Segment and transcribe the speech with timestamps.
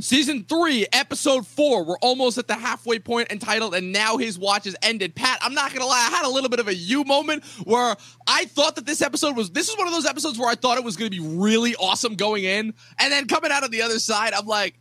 [0.00, 1.82] Season three, episode four.
[1.82, 5.14] We're almost at the halfway point entitled, and now his watch has ended.
[5.14, 7.96] Pat, I'm not gonna lie, I had a little bit of a you moment where
[8.26, 10.76] I thought that this episode was this is one of those episodes where I thought
[10.76, 13.98] it was gonna be really awesome going in, and then coming out on the other
[13.98, 14.78] side, I'm like,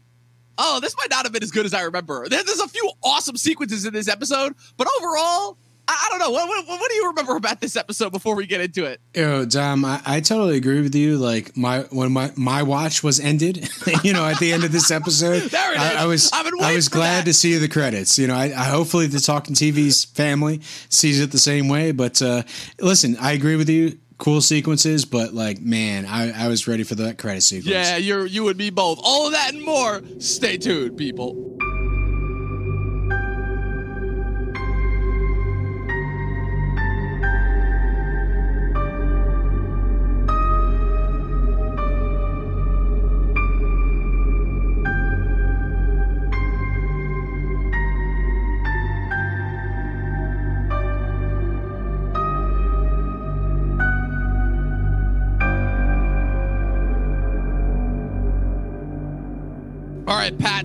[0.57, 2.27] oh, this might not have been as good as I remember.
[2.27, 6.31] There's a few awesome sequences in this episode, but overall, I, don't know.
[6.31, 8.99] What, what, what, do you remember about this episode before we get into it?
[9.15, 11.17] Yo, Dom, I, I totally agree with you.
[11.17, 13.69] Like my when my my watch was ended,
[14.03, 16.31] you know, at the end of this episode, there it I, is.
[16.31, 17.25] I was I was glad that.
[17.25, 18.17] to see the credits.
[18.19, 21.91] You know, I, I hopefully the Talking TV's family sees it the same way.
[21.91, 22.43] But uh,
[22.79, 26.95] listen, I agree with you cool sequences, but like, man, I, I was ready for
[26.95, 27.67] that credit sequence.
[27.67, 28.99] Yeah, you're you and me both.
[29.03, 30.01] All of that and more.
[30.19, 31.57] Stay tuned, people.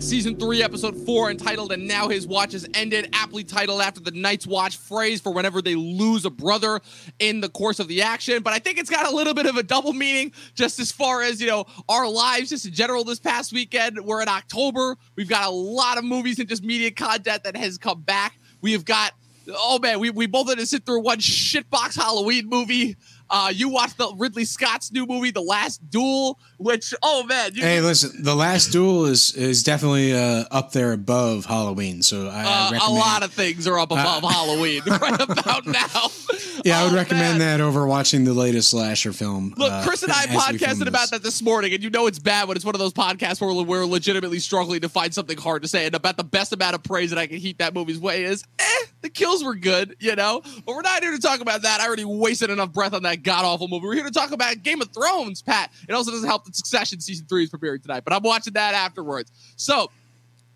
[0.02, 4.10] Season three, episode four, entitled And Now His Watch Has Ended, aptly titled after the
[4.10, 6.80] Night's Watch phrase for whenever they lose a brother
[7.18, 8.42] in the course of the action.
[8.42, 11.22] But I think it's got a little bit of a double meaning just as far
[11.22, 13.98] as, you know, our lives just in general this past weekend.
[14.04, 14.96] We're in October.
[15.16, 18.38] We've got a lot of movies and just media content that has come back.
[18.60, 19.12] We have got,
[19.48, 22.96] oh man, we, we both had to sit through one shitbox Halloween movie.
[23.30, 27.62] Uh, you watched the Ridley Scott's new movie, The Last Duel, which oh man, you,
[27.62, 32.02] hey, listen, The Last Duel is is definitely uh, up there above Halloween.
[32.02, 36.08] So I, uh, I a lot of things are up above Halloween right about now.
[36.64, 37.58] Yeah, I would Oh, recommend man.
[37.58, 39.52] that over watching the latest slasher film.
[39.56, 42.46] Look, uh, Chris and I podcasted about that this morning, and you know it's bad
[42.46, 45.68] when it's one of those podcasts where we're- legitimately struggling to find something hard to
[45.68, 45.86] say.
[45.86, 48.44] And about the best amount of praise that I can heap that movie's way is,
[48.60, 48.64] eh,
[49.00, 50.40] the kills were good, you know.
[50.64, 51.80] But we're not here to talk about that.
[51.80, 53.86] I already wasted enough breath on that god awful movie.
[53.86, 55.72] We're here to talk about Game of Thrones, Pat.
[55.88, 59.32] It also doesn't help Succession season three is premiering tonight, but I'm watching that afterwards.
[59.56, 59.90] So.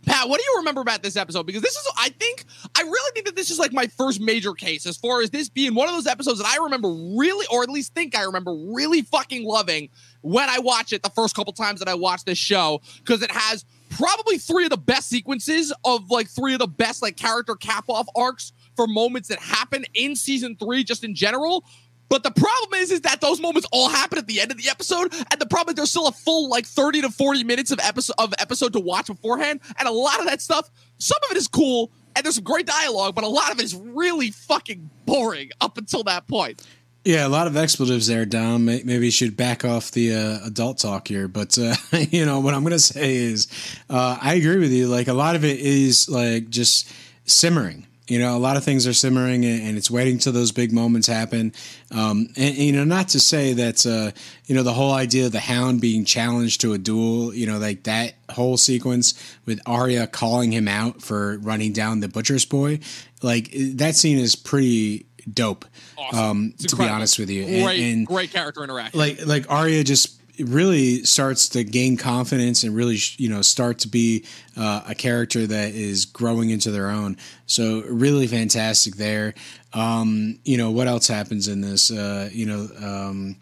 [0.05, 1.47] Pat, what do you remember about this episode?
[1.47, 2.45] Because this is, I think,
[2.77, 5.49] I really think that this is like my first major case as far as this
[5.49, 8.55] being one of those episodes that I remember really, or at least think I remember
[8.55, 9.89] really fucking loving
[10.21, 13.33] when I watch it the first couple times that I watched this show because it
[13.33, 17.57] has probably three of the best sequences of like three of the best like character
[17.57, 21.65] cap off arcs for moments that happen in season three, just in general.
[22.09, 24.69] But the problem is, is that those moments all happen at the end of the
[24.69, 27.81] episode, and the problem is there's still a full like 30 to 40 minutes of
[27.83, 31.37] episode of episode to watch beforehand, and a lot of that stuff, some of it
[31.37, 34.89] is cool, and there's some great dialogue, but a lot of it is really fucking
[35.05, 36.63] boring up until that point.
[37.07, 38.65] Yeah, a lot of expletives there, Dom.
[38.65, 41.29] Maybe you should back off the uh, adult talk here.
[41.29, 41.77] But uh,
[42.11, 43.47] you know what I'm going to say is,
[43.89, 44.89] uh, I agree with you.
[44.89, 46.91] Like a lot of it is like just
[47.25, 47.86] simmering.
[48.09, 51.09] You know, a lot of things are simmering, and, it's waiting till those big moments
[51.09, 51.53] happen.
[51.91, 54.13] Um, and, and, you know, not to say that uh,
[54.47, 57.35] you know the whole idea of the Hound being challenged to a duel.
[57.35, 62.09] You know, like that whole sequence with Arya calling him out for running down the
[62.09, 62.79] butcher's boy.
[63.23, 65.65] Like that scene is pretty dope.
[65.99, 66.19] Awesome.
[66.19, 68.99] Um, to be honest with you, And- Great, and great character interaction.
[69.01, 73.89] like like Arya just really starts to gain confidence and really you know start to
[73.89, 74.25] be
[74.57, 77.17] uh, a character that is growing into their own.
[77.47, 79.35] So really fantastic there.
[79.73, 81.91] Um, you know what else happens in this?
[81.91, 83.37] Uh, you know, um,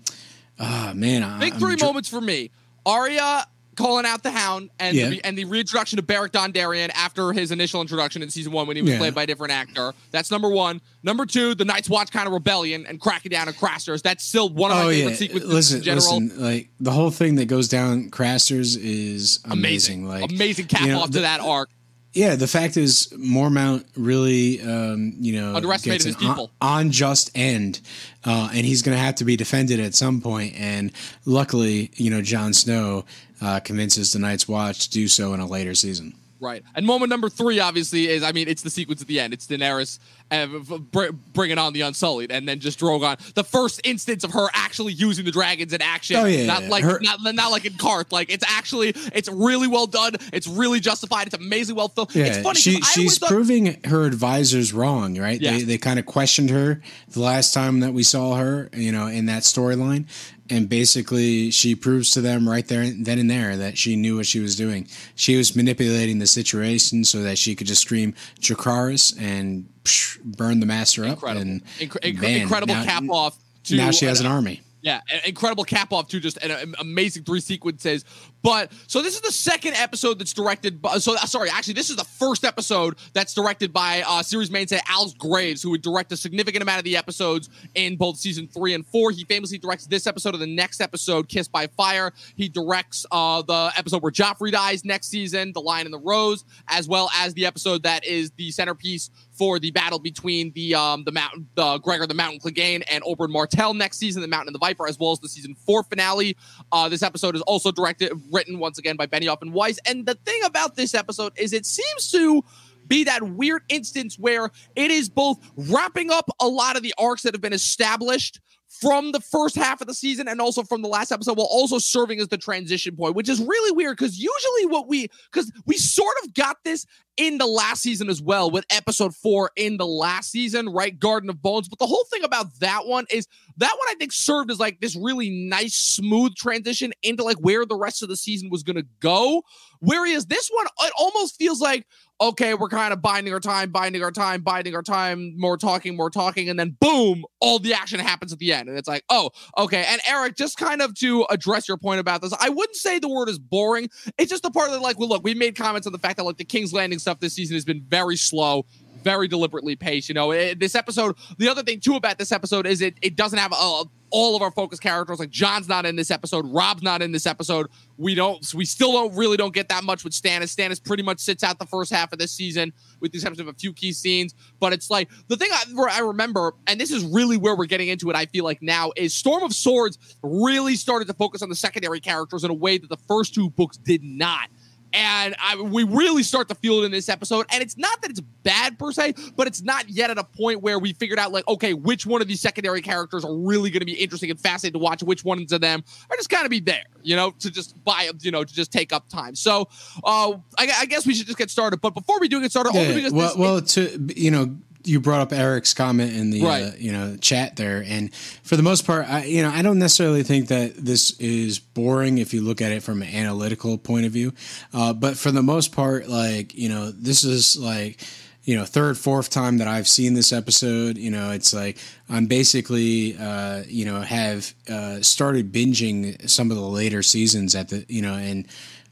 [0.59, 2.50] ah man, Big I'm three dr- moments for me.
[2.87, 5.09] Arya calling out the Hound and Yeah.
[5.11, 8.77] the, and the reintroduction of Beric Dondarrion after his initial introduction in season one when
[8.77, 8.99] he was Yeah.
[8.99, 9.93] played by a different actor.
[10.11, 10.81] That's number one.
[11.03, 14.03] Number two, the Night's Watch kind of rebellion and cracking down on Craster's.
[14.03, 16.21] That's still one of my Oh favorite yeah, sequences listen, in general.
[16.21, 16.41] listen.
[16.43, 20.05] Like the whole thing that goes down Craster's is amazing.
[20.05, 21.69] Amazing, Like amazing cap you know, off the- to that arc.
[22.17, 26.53] Yeah, the fact is, Mormont really, um, you know, Underestimated gets his people.
[26.61, 27.81] On, unjust end,
[28.25, 30.55] uh, and he's going to have to be defended at some point.
[30.57, 30.93] And
[31.25, 33.05] luckily, you know, Jon Snow
[33.44, 36.15] uh, convinces the Night's Watch to do so in a later season.
[36.41, 36.63] Right.
[36.74, 39.33] And moment number three, obviously, is I mean, it's the sequence at the end.
[39.33, 39.98] It's Daenerys
[40.30, 43.18] bringing on the Unsullied, and then just Drogon.
[43.34, 46.16] The first instance of her actually using the dragons in action.
[46.16, 46.68] Oh, yeah, Not yeah.
[46.68, 48.12] like Her- not, not like in Qarth.
[48.12, 50.15] Like it's actually it's really well done.
[50.32, 51.26] It's really justified.
[51.26, 52.15] It's amazingly well filmed.
[52.15, 52.59] Yeah, it's funny.
[52.60, 55.41] she, she's thought- proving her advisors wrong, right?
[55.41, 55.53] Yeah.
[55.53, 56.80] They they kind of questioned her
[57.10, 60.06] the last time that we saw her, you know, in that storyline,
[60.50, 64.26] and basically she proves to them right there, then and there, that she knew what
[64.26, 64.88] she was doing.
[65.15, 70.60] She was manipulating the situation so that she could just scream Dracarys and psh, burn
[70.60, 71.10] the master up.
[71.13, 73.39] incredible, And Incre- man, incredible now- cap off.
[73.65, 74.60] To now she has an uh, army.
[74.83, 78.04] Yeah, incredible cap off to just an, amazing three sequences.
[78.42, 80.83] But so this is the second episode that's directed.
[80.83, 84.81] By, so sorry, actually, this is the first episode that's directed by uh, series mainstay
[84.86, 88.75] Alex Graves, who would direct a significant amount of the episodes in both season three
[88.75, 89.10] and four.
[89.10, 92.13] He famously directs this episode of the next episode, Kissed by Fire.
[92.36, 96.45] He directs uh, the episode where Joffrey dies next season, The Lion and the Rose,
[96.69, 101.04] as well as the episode that is the centerpiece for the battle between the um
[101.04, 104.54] the mountain the Gregor the Mountain Clegane and Oberyn Martell next season, the Mountain and
[104.54, 106.36] the Viper, as well as the season four finale.
[106.72, 109.78] Uh, this episode is also directed, written once again by Benioff and Weiss.
[109.86, 112.42] And the thing about this episode is it seems to
[112.86, 117.22] be that weird instance where it is both wrapping up a lot of the arcs
[117.22, 118.41] that have been established
[118.80, 121.78] from the first half of the season and also from the last episode while also
[121.78, 125.76] serving as the transition point, which is really weird because usually what we, because we
[125.76, 126.86] sort of got this
[127.16, 130.98] in the last season as well with episode four in the last season, right?
[130.98, 131.68] Garden of Bones.
[131.68, 133.28] But the whole thing about that one is
[133.59, 137.65] that one I think served as like this really nice, smooth transition into like where
[137.65, 139.42] the rest of the season was to go.
[139.80, 141.86] Whereas this one, it almost feels like,
[142.21, 145.97] okay, we're kind of binding our time, binding our time, binding our time, more talking,
[145.97, 148.64] more talking, and then boom, all the action happens at the end.
[148.69, 149.84] And it's like, oh, okay.
[149.89, 153.09] And Eric, just kind of to address your point about this, I wouldn't say the
[153.09, 153.89] word is boring.
[154.19, 156.25] It's just a part the like, well, look, we made comments on the fact that
[156.25, 158.66] like the King's Landing stuff this season has been very slow
[159.04, 160.09] very deliberately paced.
[160.09, 161.16] You know, it, this episode.
[161.39, 164.42] The other thing too about this episode is it it doesn't have a, all of
[164.42, 165.18] our focus characters.
[165.18, 166.47] Like Jon's not in this episode.
[166.53, 167.66] Robb's not in this episode.
[167.98, 168.54] We don't.
[168.54, 170.54] We still don't really don't get that much with Stannis.
[170.54, 173.48] Stannis pretty much sits out the first half of this season, with the exception of
[173.48, 174.34] a few key scenes.
[174.60, 177.89] But it's like the thing I, I remember, and this is really where we're getting
[177.89, 178.16] into it.
[178.16, 182.00] I feel like now is Storm of Swords really started to focus on the secondary
[182.00, 184.48] characters in a way that the first two books did not
[184.95, 187.47] and I, we really start to feel it in this episode.
[187.53, 190.63] And it's not that it's bad per se, but it's not yet at a point
[190.63, 193.81] where we figured out like, okay, which one of these secondary characters are really going
[193.81, 195.03] to be interesting and fascinating to watch.
[195.03, 198.11] Which ones of them are just kind of be there, you know, to just buy,
[198.21, 199.35] you know, to just take up time.
[199.35, 199.69] So
[200.05, 201.81] uh, I, I guess we should just get started.
[201.81, 205.21] But before we do get started, yeah, well, this, well, to you know you brought
[205.21, 206.63] up Eric's comment in the right.
[206.63, 209.78] uh, you know chat there, and for the most part, I, you know, I don't
[209.78, 214.07] necessarily think that this is boring if you look at it from an analytical point
[214.07, 214.33] of view,
[214.72, 218.01] uh, but for the most part, like you know, this is like
[218.45, 220.98] you know third fourth time that i've seen this episode.
[220.98, 221.78] You know it's like
[222.09, 227.71] i'm basically uh, you know have uh, started binging some of the later seasons at
[227.71, 228.47] the you know and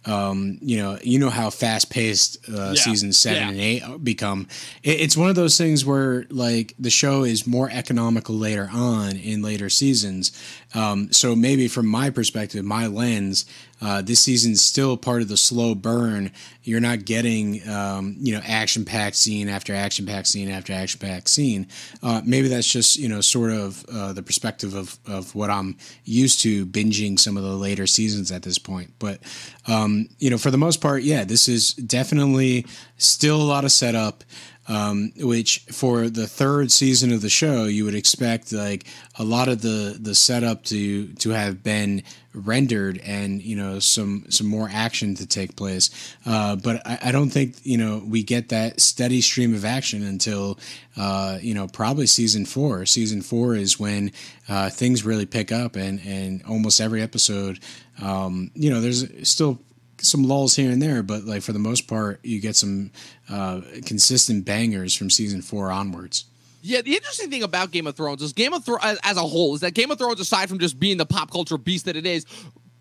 [0.05, 2.75] um, you know, you know how fast paced uh, yeah.
[2.75, 3.49] season seven yeah.
[3.49, 4.49] and eight become.
[4.83, 9.17] It, it's one of those things where like the show is more economical later on
[9.17, 10.33] in later seasons.
[10.75, 13.47] Um, so maybe from my perspective, my lens,
[13.81, 16.31] uh, this season's still part of the slow burn.
[16.63, 21.01] You're not getting, um, you know, action packed scene after action packed scene after action
[21.01, 21.67] packed scene.
[22.03, 25.77] Uh, maybe that's just, you know, sort of uh, the perspective of, of what I'm
[26.05, 28.93] used to binging some of the later seasons at this point.
[29.01, 29.19] But,
[29.67, 32.67] um, you know, for the most part, yeah, this is definitely
[32.99, 34.23] still a lot of setup
[34.69, 38.85] um, which for the third season of the show, you would expect like
[39.19, 42.03] a lot of the the setup to to have been
[42.35, 46.15] rendered and you know some some more action to take place.
[46.25, 50.03] Uh, but I, I, don't think you know we get that steady stream of action
[50.03, 50.59] until
[50.97, 52.87] uh, you know probably season four.
[52.87, 54.13] Season four is when
[54.49, 57.59] uh, things really pick up, and and almost every episode,
[58.01, 59.59] um, you know, there's still
[60.03, 62.91] some lulls here and there, but like for the most part, you get some
[63.31, 66.27] uh, consistent bangers from season four onwards.
[66.65, 69.55] Yeah, the interesting thing about Game of Thrones is Game of Thrones as a whole
[69.55, 72.07] is that Game of Thrones, aside from just being the pop culture beast that it
[72.07, 72.25] is,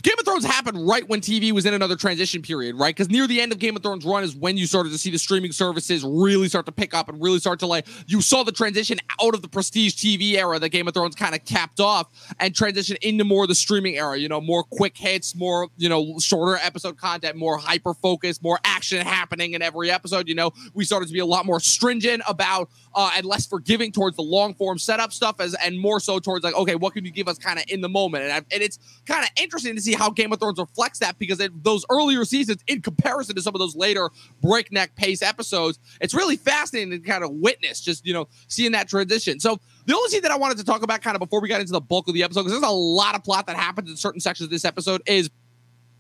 [0.02, 2.96] Game of Thrones happened right when TV was in another transition period, right?
[2.96, 5.12] Because near the end of Game of Thrones run is when you started to see
[5.12, 7.86] the streaming services really start to pick up and really start to like.
[8.08, 11.36] You saw the transition out of the prestige TV era that Game of Thrones kind
[11.36, 12.08] of capped off
[12.40, 14.18] and transition into more the streaming era.
[14.18, 18.60] You know, more quick hits, more you know shorter episode content, more hyper focus, more
[18.64, 20.28] action happening in every episode.
[20.28, 23.92] You know, we started to be a lot more stringent about uh, and less forgiving
[23.92, 27.06] towards the long form setup stuff, as and more so towards like, okay, what can
[27.06, 28.24] you give us kind of in the moment?
[28.24, 31.18] And, and it's kind of interesting to see see how Game of Thrones reflects that
[31.20, 34.10] because it, those earlier seasons, in comparison to some of those later
[34.42, 38.88] breakneck pace episodes, it's really fascinating to kind of witness just, you know, seeing that
[38.88, 39.40] transition.
[39.40, 41.62] So the only thing that I wanted to talk about kind of before we got
[41.62, 43.98] into the bulk of the episode, because there's a lot of plot that happens in
[43.98, 45.30] certain sections of this episode, is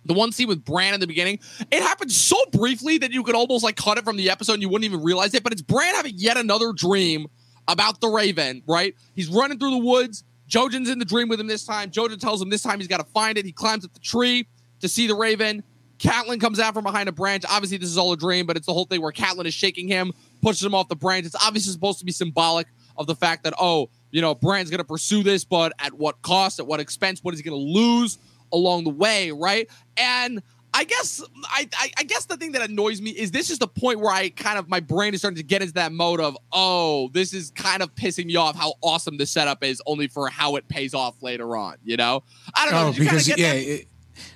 [0.05, 1.39] the one scene with Bran in the beginning,
[1.71, 4.61] it happened so briefly that you could almost like cut it from the episode and
[4.61, 5.43] you wouldn't even realize it.
[5.43, 7.27] But it's Bran having yet another dream
[7.67, 8.95] about the Raven, right?
[9.15, 10.23] He's running through the woods.
[10.49, 11.91] Jojen's in the dream with him this time.
[11.91, 13.45] Jojen tells him this time he's got to find it.
[13.45, 14.47] He climbs up the tree
[14.81, 15.63] to see the raven.
[15.97, 17.43] Catelyn comes out from behind a branch.
[17.47, 19.87] Obviously, this is all a dream, but it's the whole thing where Catelyn is shaking
[19.87, 21.27] him, pushes him off the branch.
[21.27, 22.67] It's obviously supposed to be symbolic
[22.97, 26.21] of the fact that, oh, you know, Bran's going to pursue this, but at what
[26.23, 28.17] cost, at what expense, what is he going to lose
[28.51, 29.69] along the way, right?
[29.97, 30.41] And
[30.73, 33.67] I guess I, I, I guess the thing that annoys me is this is the
[33.67, 36.37] point where I kind of my brain is starting to get into that mode of
[36.53, 40.29] oh this is kind of pissing me off how awesome this setup is only for
[40.29, 42.23] how it pays off later on you know
[42.55, 43.87] I don't know oh because yeah it,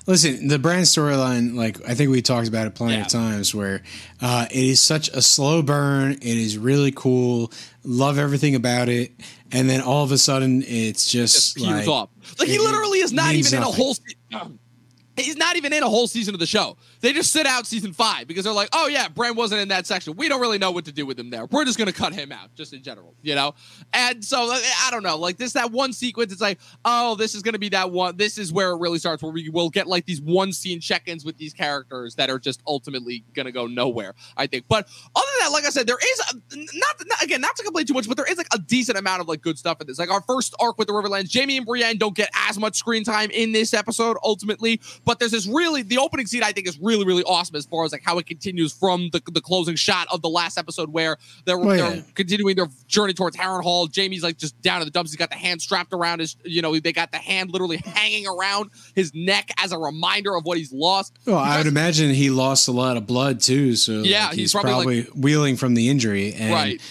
[0.07, 3.01] listen the Bran storyline like I think we talked about it plenty yeah.
[3.03, 3.81] of times where
[4.22, 7.51] uh, it is such a slow burn it is really cool
[7.84, 9.13] love everything about it
[9.53, 13.12] and then all of a sudden it's just, just like, off like he literally is
[13.12, 13.96] not even in a whole
[15.17, 16.77] he's not even in a whole season of the show.
[17.05, 19.85] They just sit out season five because they're like, oh yeah, Bran wasn't in that
[19.85, 20.15] section.
[20.15, 21.45] We don't really know what to do with him there.
[21.45, 23.53] We're just gonna cut him out, just in general, you know.
[23.93, 26.31] And so I don't know, like this that one sequence.
[26.31, 28.17] It's like, oh, this is gonna be that one.
[28.17, 31.24] This is where it really starts, where we will get like these one scene check-ins
[31.24, 34.15] with these characters that are just ultimately gonna go nowhere.
[34.35, 34.65] I think.
[34.67, 37.62] But other than that, like I said, there is a, not, not again not to
[37.62, 39.85] complain too much, but there is like a decent amount of like good stuff in
[39.85, 40.00] this.
[40.00, 43.03] Like our first arc with the Riverlands, Jaime and Brienne don't get as much screen
[43.03, 46.79] time in this episode ultimately, but there's this really the opening scene I think is
[46.79, 49.75] really really really awesome as far as like how it continues from the, the closing
[49.75, 53.94] shot of the last episode where they're, oh, they're continuing their journey towards Harrenhal.
[53.94, 55.12] Jaime's like just down in the dumps.
[55.12, 58.28] He's got the hand strapped around his, you know, they got the hand literally hanging
[58.28, 61.18] around his neck as a reminder of what he's lost.
[61.25, 63.75] Well, I would imagine he lost a lot of blood too.
[63.75, 66.34] So yeah, like, he's, he's, probably, probably like, wheeling from the injury.
[66.34, 66.82] And, right.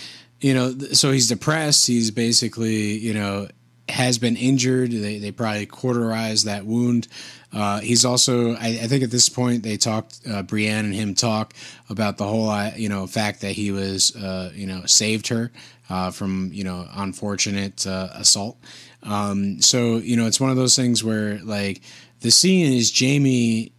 [0.40, 1.86] You know, so he's depressed.
[1.86, 3.48] He's basically, you know,
[3.88, 4.90] has been injured.
[4.90, 7.08] They, they probably cauterized that wound.
[7.54, 11.14] Uh, he's also, I, I, think at this point, they talked, uh, Brienne and him
[11.14, 11.54] talk
[11.88, 15.52] about the whole, uh, you know, fact that he was, uh, you know, saved her
[15.88, 18.58] uh, from, you know, unfortunate uh, assault.
[19.04, 21.80] Um, so, you know, it's one of those things where, like,
[22.20, 23.72] the scene is Jaime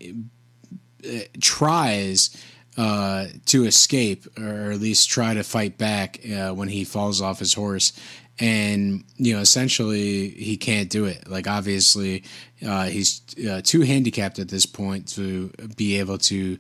[1.42, 2.30] tries
[2.78, 6.20] to escape or at least try to fight back
[6.54, 7.92] when he falls off his horse
[8.40, 12.24] and you know essentially he can't do it like obviously
[12.68, 16.58] uh, he's uh, too handicapped at this point to be able to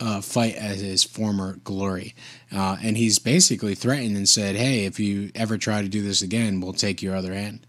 [0.00, 2.14] uh, fight at his former glory
[2.52, 6.22] uh, and he's basically threatened and said hey if you ever try to do this
[6.22, 7.60] again we'll take your other hand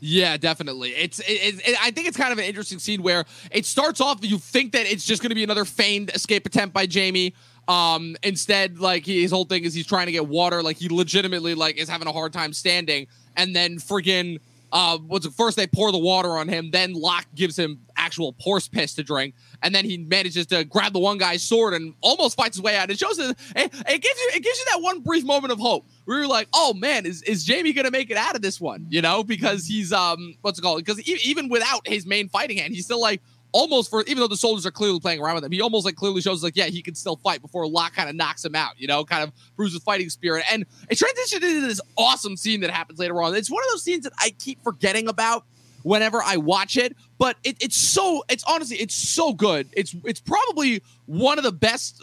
[0.00, 0.90] yeah, definitely.
[0.90, 1.18] It's.
[1.20, 4.18] It, it, I think it's kind of an interesting scene where it starts off.
[4.22, 7.34] You think that it's just going to be another feigned escape attempt by Jaime,
[7.68, 10.62] um, instead, like his whole thing is he's trying to get water.
[10.62, 13.06] Like he legitimately like is having a hard time standing,
[13.36, 14.38] and then friggin'
[14.72, 18.34] uh, what's it, first they pour the water on him, then Locke gives him actual
[18.38, 21.94] horse piss to drink, and then he manages to grab the one guy's sword and
[22.00, 22.90] almost fights his way out.
[22.90, 25.86] It shows it, it, gives you it gives you that one brief moment of hope
[26.04, 28.86] where you're like, oh man, is is Jaime gonna make it out of this one?
[28.90, 30.84] You know, because he's um what's it called?
[30.84, 34.36] Because even without his main fighting hand, he's still like almost for even though the
[34.36, 36.82] soldiers are clearly playing around with him, he almost like clearly shows like, yeah, he
[36.82, 39.72] can still fight before Locke kind of knocks him out, you know, kind of proves
[39.72, 40.44] his fighting spirit.
[40.50, 43.34] And it transitioned into this awesome scene that happens later on.
[43.34, 45.44] It's one of those scenes that I keep forgetting about
[45.82, 49.68] whenever I watch it, but it, it's so it's honestly it's so good.
[49.72, 52.02] It's it's probably one of the best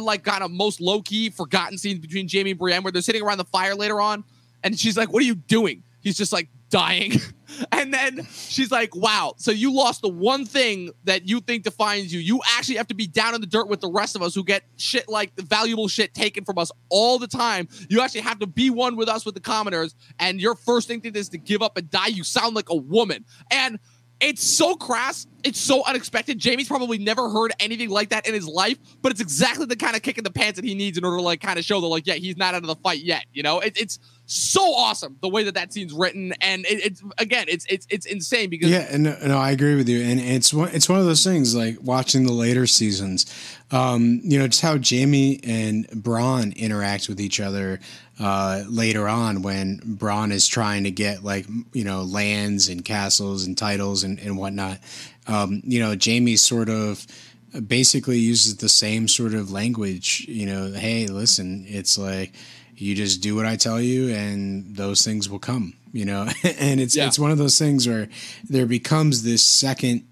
[0.00, 3.22] like kind of most low key forgotten scenes between Jaime and Brienne where they're sitting
[3.22, 4.24] around the fire later on,
[4.62, 7.12] and she's like, "What are you doing?" He's just like dying.
[7.72, 12.12] and then she's like, wow, so you lost the one thing that you think defines
[12.12, 12.20] you.
[12.20, 14.44] You actually have to be down in the dirt with the rest of us who
[14.44, 17.68] get shit like valuable shit taken from us all the time.
[17.88, 19.94] You actually have to be one with us with the commoners.
[20.18, 22.08] And your first instinct is to give up and die.
[22.08, 23.24] You sound like a woman.
[23.50, 23.78] And
[24.20, 25.26] it's so crass.
[25.44, 26.42] It's so unexpected.
[26.42, 29.94] Jaime's probably never heard anything like that in his life, but it's exactly the kind
[29.94, 31.80] of kick in the pants that he needs in order to like kind of show
[31.80, 33.26] that like, yeah, he's not out of the fight yet.
[33.32, 37.02] You know, it, it's so awesome the way that that scene's written, and it, it's
[37.18, 40.52] again, it's it's it's insane because yeah, and no, I agree with you, and it's
[40.52, 43.26] one it's one of those things like watching the later seasons,
[43.70, 47.78] um, you know, just how Jamie and Bronn interact with each other
[48.18, 53.46] uh, later on when Bronn is trying to get like you know lands and castles
[53.46, 54.78] and titles and and whatnot.
[55.26, 57.06] Um, you know, Jaime sort of
[57.66, 60.24] basically uses the same sort of language.
[60.28, 62.32] You know, hey, listen, it's like
[62.76, 65.74] you just do what I tell you, and those things will come.
[65.92, 66.22] You know,
[66.58, 67.06] and it's yeah.
[67.06, 68.08] it's one of those things where
[68.48, 70.06] there becomes this second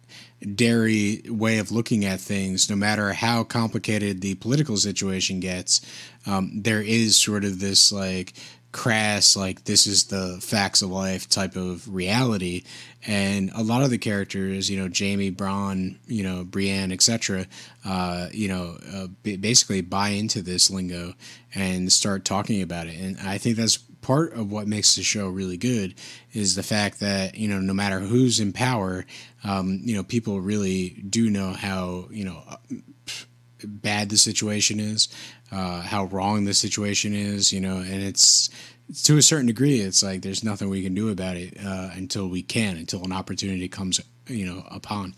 [0.54, 5.80] dairy way of looking at things, no matter how complicated the political situation gets.
[6.26, 8.32] Um, there is sort of this like
[8.74, 12.64] crass, like this is the facts of life type of reality.
[13.06, 17.46] And a lot of the characters, you know, jaime Bronn, you know, Brienne, etc.,
[17.84, 21.14] uh, you know, uh, basically buy into this lingo
[21.54, 22.98] and start talking about it.
[22.98, 25.94] And I think that's part of what makes the show really good
[26.34, 29.06] is the fact that you know no matter who's in power,
[29.44, 32.42] um, you know people really do know how you know
[33.66, 35.08] bad the situation is,
[35.52, 38.50] uh, how wrong the situation is, you know, and it's
[39.04, 42.28] to a certain degree, it's like there's nothing we can do about it uh, until
[42.28, 45.14] we can, until an opportunity comes you know upon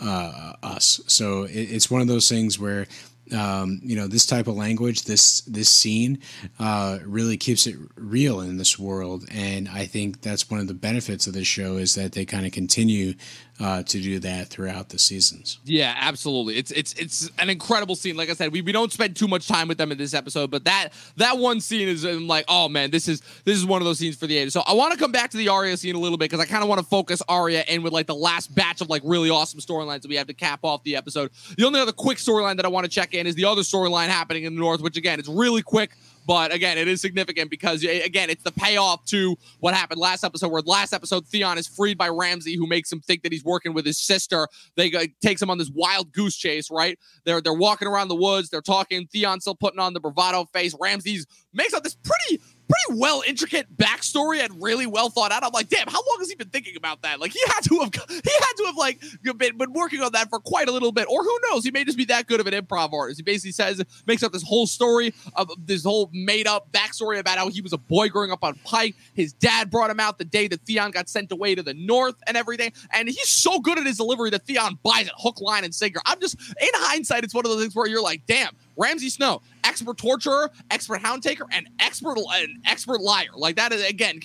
[0.00, 1.00] uh, us.
[1.06, 2.86] So it, it's one of those things where
[3.32, 6.18] um, you know this type of language this this scene
[6.58, 10.74] uh, really keeps it real in this world and i think that's one of the
[10.74, 13.14] benefits of this show is that they kind of continue
[13.60, 15.58] uh, to do that throughout the seasons.
[15.64, 16.56] Yeah absolutely.
[16.56, 18.16] It's it's it's an incredible scene.
[18.16, 20.50] Like i said we, we don't spend too much time with them in this episode
[20.50, 23.80] but that that one scene is I'm like oh man this is this is one
[23.80, 25.76] of those scenes for the ages so i want to come back to the Arya
[25.76, 28.06] scene a little bit because i kind of want to focus Arya in with like
[28.06, 30.96] the last batch of like really awesome storylines that we have to cap off the
[30.96, 31.30] episode.
[31.56, 34.08] The only other quick storyline that i want to check in is the other storyline
[34.08, 35.90] happening in the north, which again, it's really quick.
[36.26, 40.48] But again, it is significant because again, it's the payoff to what happened last episode.
[40.48, 43.74] Where last episode, Theon is freed by Ramsay, who makes him think that he's working
[43.74, 44.48] with his sister.
[44.76, 46.70] They go, takes him on this wild goose chase.
[46.70, 46.98] Right?
[47.24, 48.50] They're they're walking around the woods.
[48.50, 49.06] They're talking.
[49.06, 50.74] Theon's still putting on the bravado face.
[50.80, 55.42] Ramsay's makes up this pretty pretty well intricate backstory and really well thought out.
[55.42, 57.20] I'm like, damn, how long has he been thinking about that?
[57.20, 60.28] Like he had to have he had to have like been, been working on that
[60.30, 61.06] for quite a little bit.
[61.08, 61.64] Or who knows?
[61.64, 63.18] He may just be that good of an improv artist.
[63.18, 67.38] He basically says makes up this whole story of this whole made up backstory about
[67.38, 68.94] how he was a boy growing up on Pike.
[69.14, 72.16] His dad brought him out the day that Theon got sent away to the north
[72.26, 72.72] and everything.
[72.92, 76.00] And he's so good at his delivery that Theon buys it hook, line, and sinker.
[76.06, 79.42] I'm just in hindsight, it's one of those things where you're like, damn, Ramsay Snow,
[79.70, 83.28] expert torturer, expert hound taker, and expert an expert liar.
[83.34, 84.20] Like that is again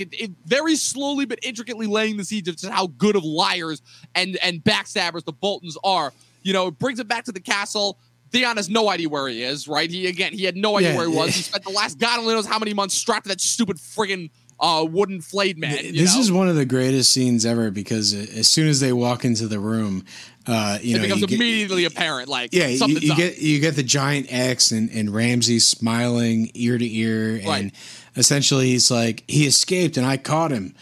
[0.46, 3.82] very slowly but intricately laying the seeds of just how good of liars
[4.16, 6.12] and and backstabbers the Boltons are.
[6.42, 8.00] You know, it brings it back to the castle.
[8.32, 9.90] Theon has no idea where he is, right?
[9.90, 11.36] He again, he had no idea yeah, where he was.
[11.36, 14.32] He spent the last God only knows how many months strapped to that stupid friggin'
[14.60, 15.78] uh, wooden flayed man.
[15.94, 16.22] This know?
[16.22, 19.60] is one of the greatest scenes ever because as soon as they walk into the
[19.60, 20.06] room,
[20.48, 22.30] uh, you it know, becomes immediately get, apparent.
[22.30, 26.78] Like, yeah, you, you get you get the giant X and, and Ramsay smiling ear
[26.78, 27.74] to ear, and right.
[28.16, 30.76] essentially he's like he escaped and I caught him,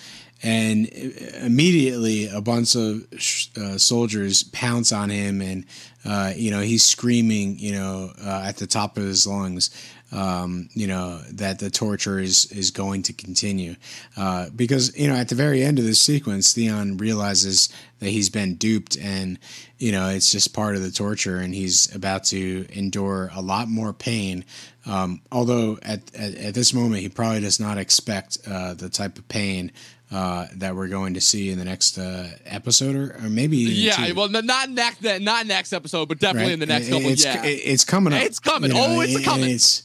[0.43, 0.87] and
[1.41, 3.07] immediately a bunch of
[3.57, 5.65] uh, soldiers pounce on him, and
[6.05, 9.71] uh, you know he's screaming, you know, uh, at the top of his lungs
[10.13, 13.75] um, you know that the torture is is going to continue
[14.15, 18.29] uh, because you know at the very end of this sequence, Theon realizes that he's
[18.29, 19.39] been duped and
[19.79, 23.67] you know it's just part of the torture, and he's about to endure a lot
[23.67, 24.45] more pain.
[24.85, 29.17] Um, although at, at, at this moment he probably does not expect uh, the type
[29.17, 29.71] of pain
[30.11, 34.11] uh, that we're going to see in the next uh, episode, or, or maybe yeah,
[34.11, 36.53] well, not next not next episode, but definitely right?
[36.53, 37.07] in the next couple.
[37.07, 38.21] It's, yeah, it's coming up.
[38.21, 38.69] It's coming.
[38.69, 39.49] You know, oh, it's coming.
[39.49, 39.83] It's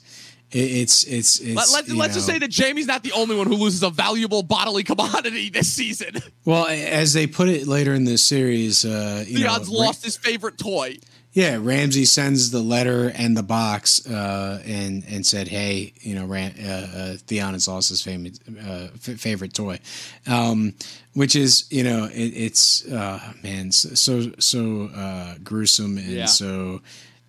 [0.51, 1.73] it's it's it's.
[1.73, 4.43] Let, us let's just say that Jaime's not the only one who loses a valuable
[4.43, 6.23] bodily commodity this season.
[6.45, 10.17] Well, as they put it later in the series, uh, you Theon's know, lost his
[10.17, 10.99] favorite toy.
[11.33, 16.25] Yeah, Ramsay sends the letter and the box, uh, and and said, "Hey, you know,
[16.25, 19.79] Ram, uh, uh, Theon has lost his favorite uh, f- favorite toy,"
[20.27, 20.75] um,
[21.13, 26.27] which is, you know, it, it's uh, man, so so uh, gruesome and yeah.
[26.27, 26.81] so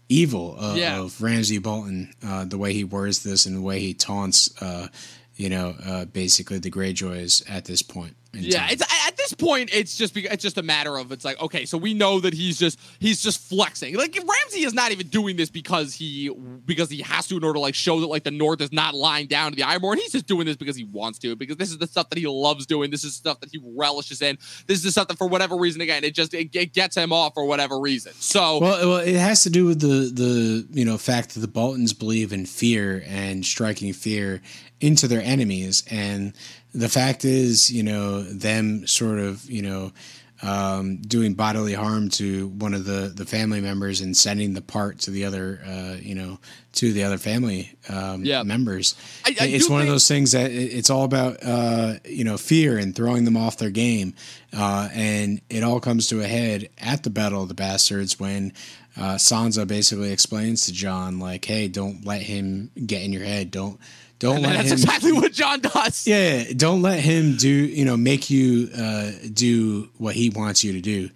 [0.10, 1.00] evil uh, yeah.
[1.00, 4.88] of Ramsay Bolton, uh, the way he words this and the way he taunts, uh,
[5.36, 9.98] you know, uh, basically the Greyjoys at this point yeah, it's at this point, it's
[9.98, 12.80] just it's just a matter of it's like okay, so we know that he's just
[13.00, 13.96] he's just flexing.
[13.96, 16.30] Like Ramsay is not even doing this because he
[16.66, 18.94] because he has to in order to like show that like the North is not
[18.94, 21.72] lying down to the Iron He's just doing this because he wants to because this
[21.72, 22.92] is the stuff that he loves doing.
[22.92, 24.38] This is stuff that he relishes in.
[24.68, 27.12] This is the stuff that for whatever reason again it just it, it gets him
[27.12, 28.14] off for whatever reason.
[28.14, 31.48] So well, well, it has to do with the the you know fact that the
[31.48, 34.42] Boltons believe in fear and striking fear
[34.82, 36.34] into their enemies and
[36.74, 39.92] the fact is, you know, them sort of, you know,
[40.42, 45.00] um, doing bodily harm to one of the, the family members and sending the part
[45.00, 46.40] to the other, uh, you know,
[46.72, 48.44] to the other family um, yeah.
[48.44, 48.96] members.
[49.26, 52.38] I, I it's one think- of those things that it's all about, uh, you know,
[52.38, 54.14] fear and throwing them off their game.
[54.56, 58.54] Uh, and it all comes to a head at the Battle of the Bastards when
[58.96, 63.52] uh, Sansa basically explains to Jon, like, hey, don't let him get in your head.
[63.52, 63.78] Don't
[64.20, 66.06] don't and let that's him, exactly what Jon does.
[66.06, 70.74] Yeah, don't let him do you know make you uh, do what he wants you
[70.74, 71.10] to do,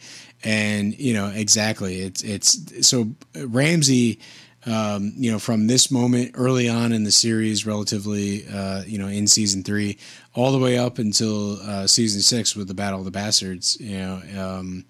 [0.43, 4.19] and you know exactly it's it's so Ramsay.
[4.65, 9.09] Um, you know, from this moment early on in the series, relatively, uh, you know,
[9.09, 9.97] in season three,
[10.35, 13.97] all the way up until uh, season six with the Battle of the Bastards, you
[13.97, 14.85] know, um,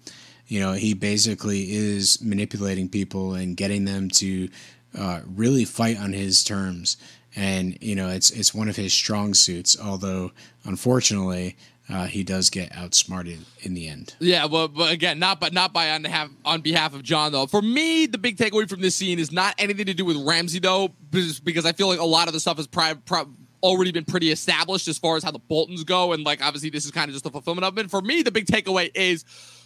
[0.46, 4.48] you know, he basically is manipulating people and getting them to
[4.96, 6.96] uh, really fight on his terms
[7.36, 9.78] and you know it's it's one of his strong suits.
[9.80, 10.32] Although
[10.64, 11.56] unfortunately,
[11.88, 14.14] uh, he does get outsmarted in the end.
[14.18, 17.46] Yeah, well, but again, not but not by on behalf on behalf of Jon though.
[17.46, 20.60] For me, the big takeaway from this scene is not anything to do with Ramsay
[20.60, 23.26] though, because I feel like a lot of the stuff is pri- pri-
[23.62, 26.84] already been pretty established as far as how the Boltons go, and like obviously this
[26.84, 27.90] is kind of just the fulfillment of it.
[27.90, 29.24] For me, the big takeaway is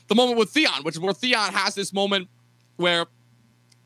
[0.09, 2.29] the moment with Theon, which is where Theon has this moment
[2.77, 3.07] where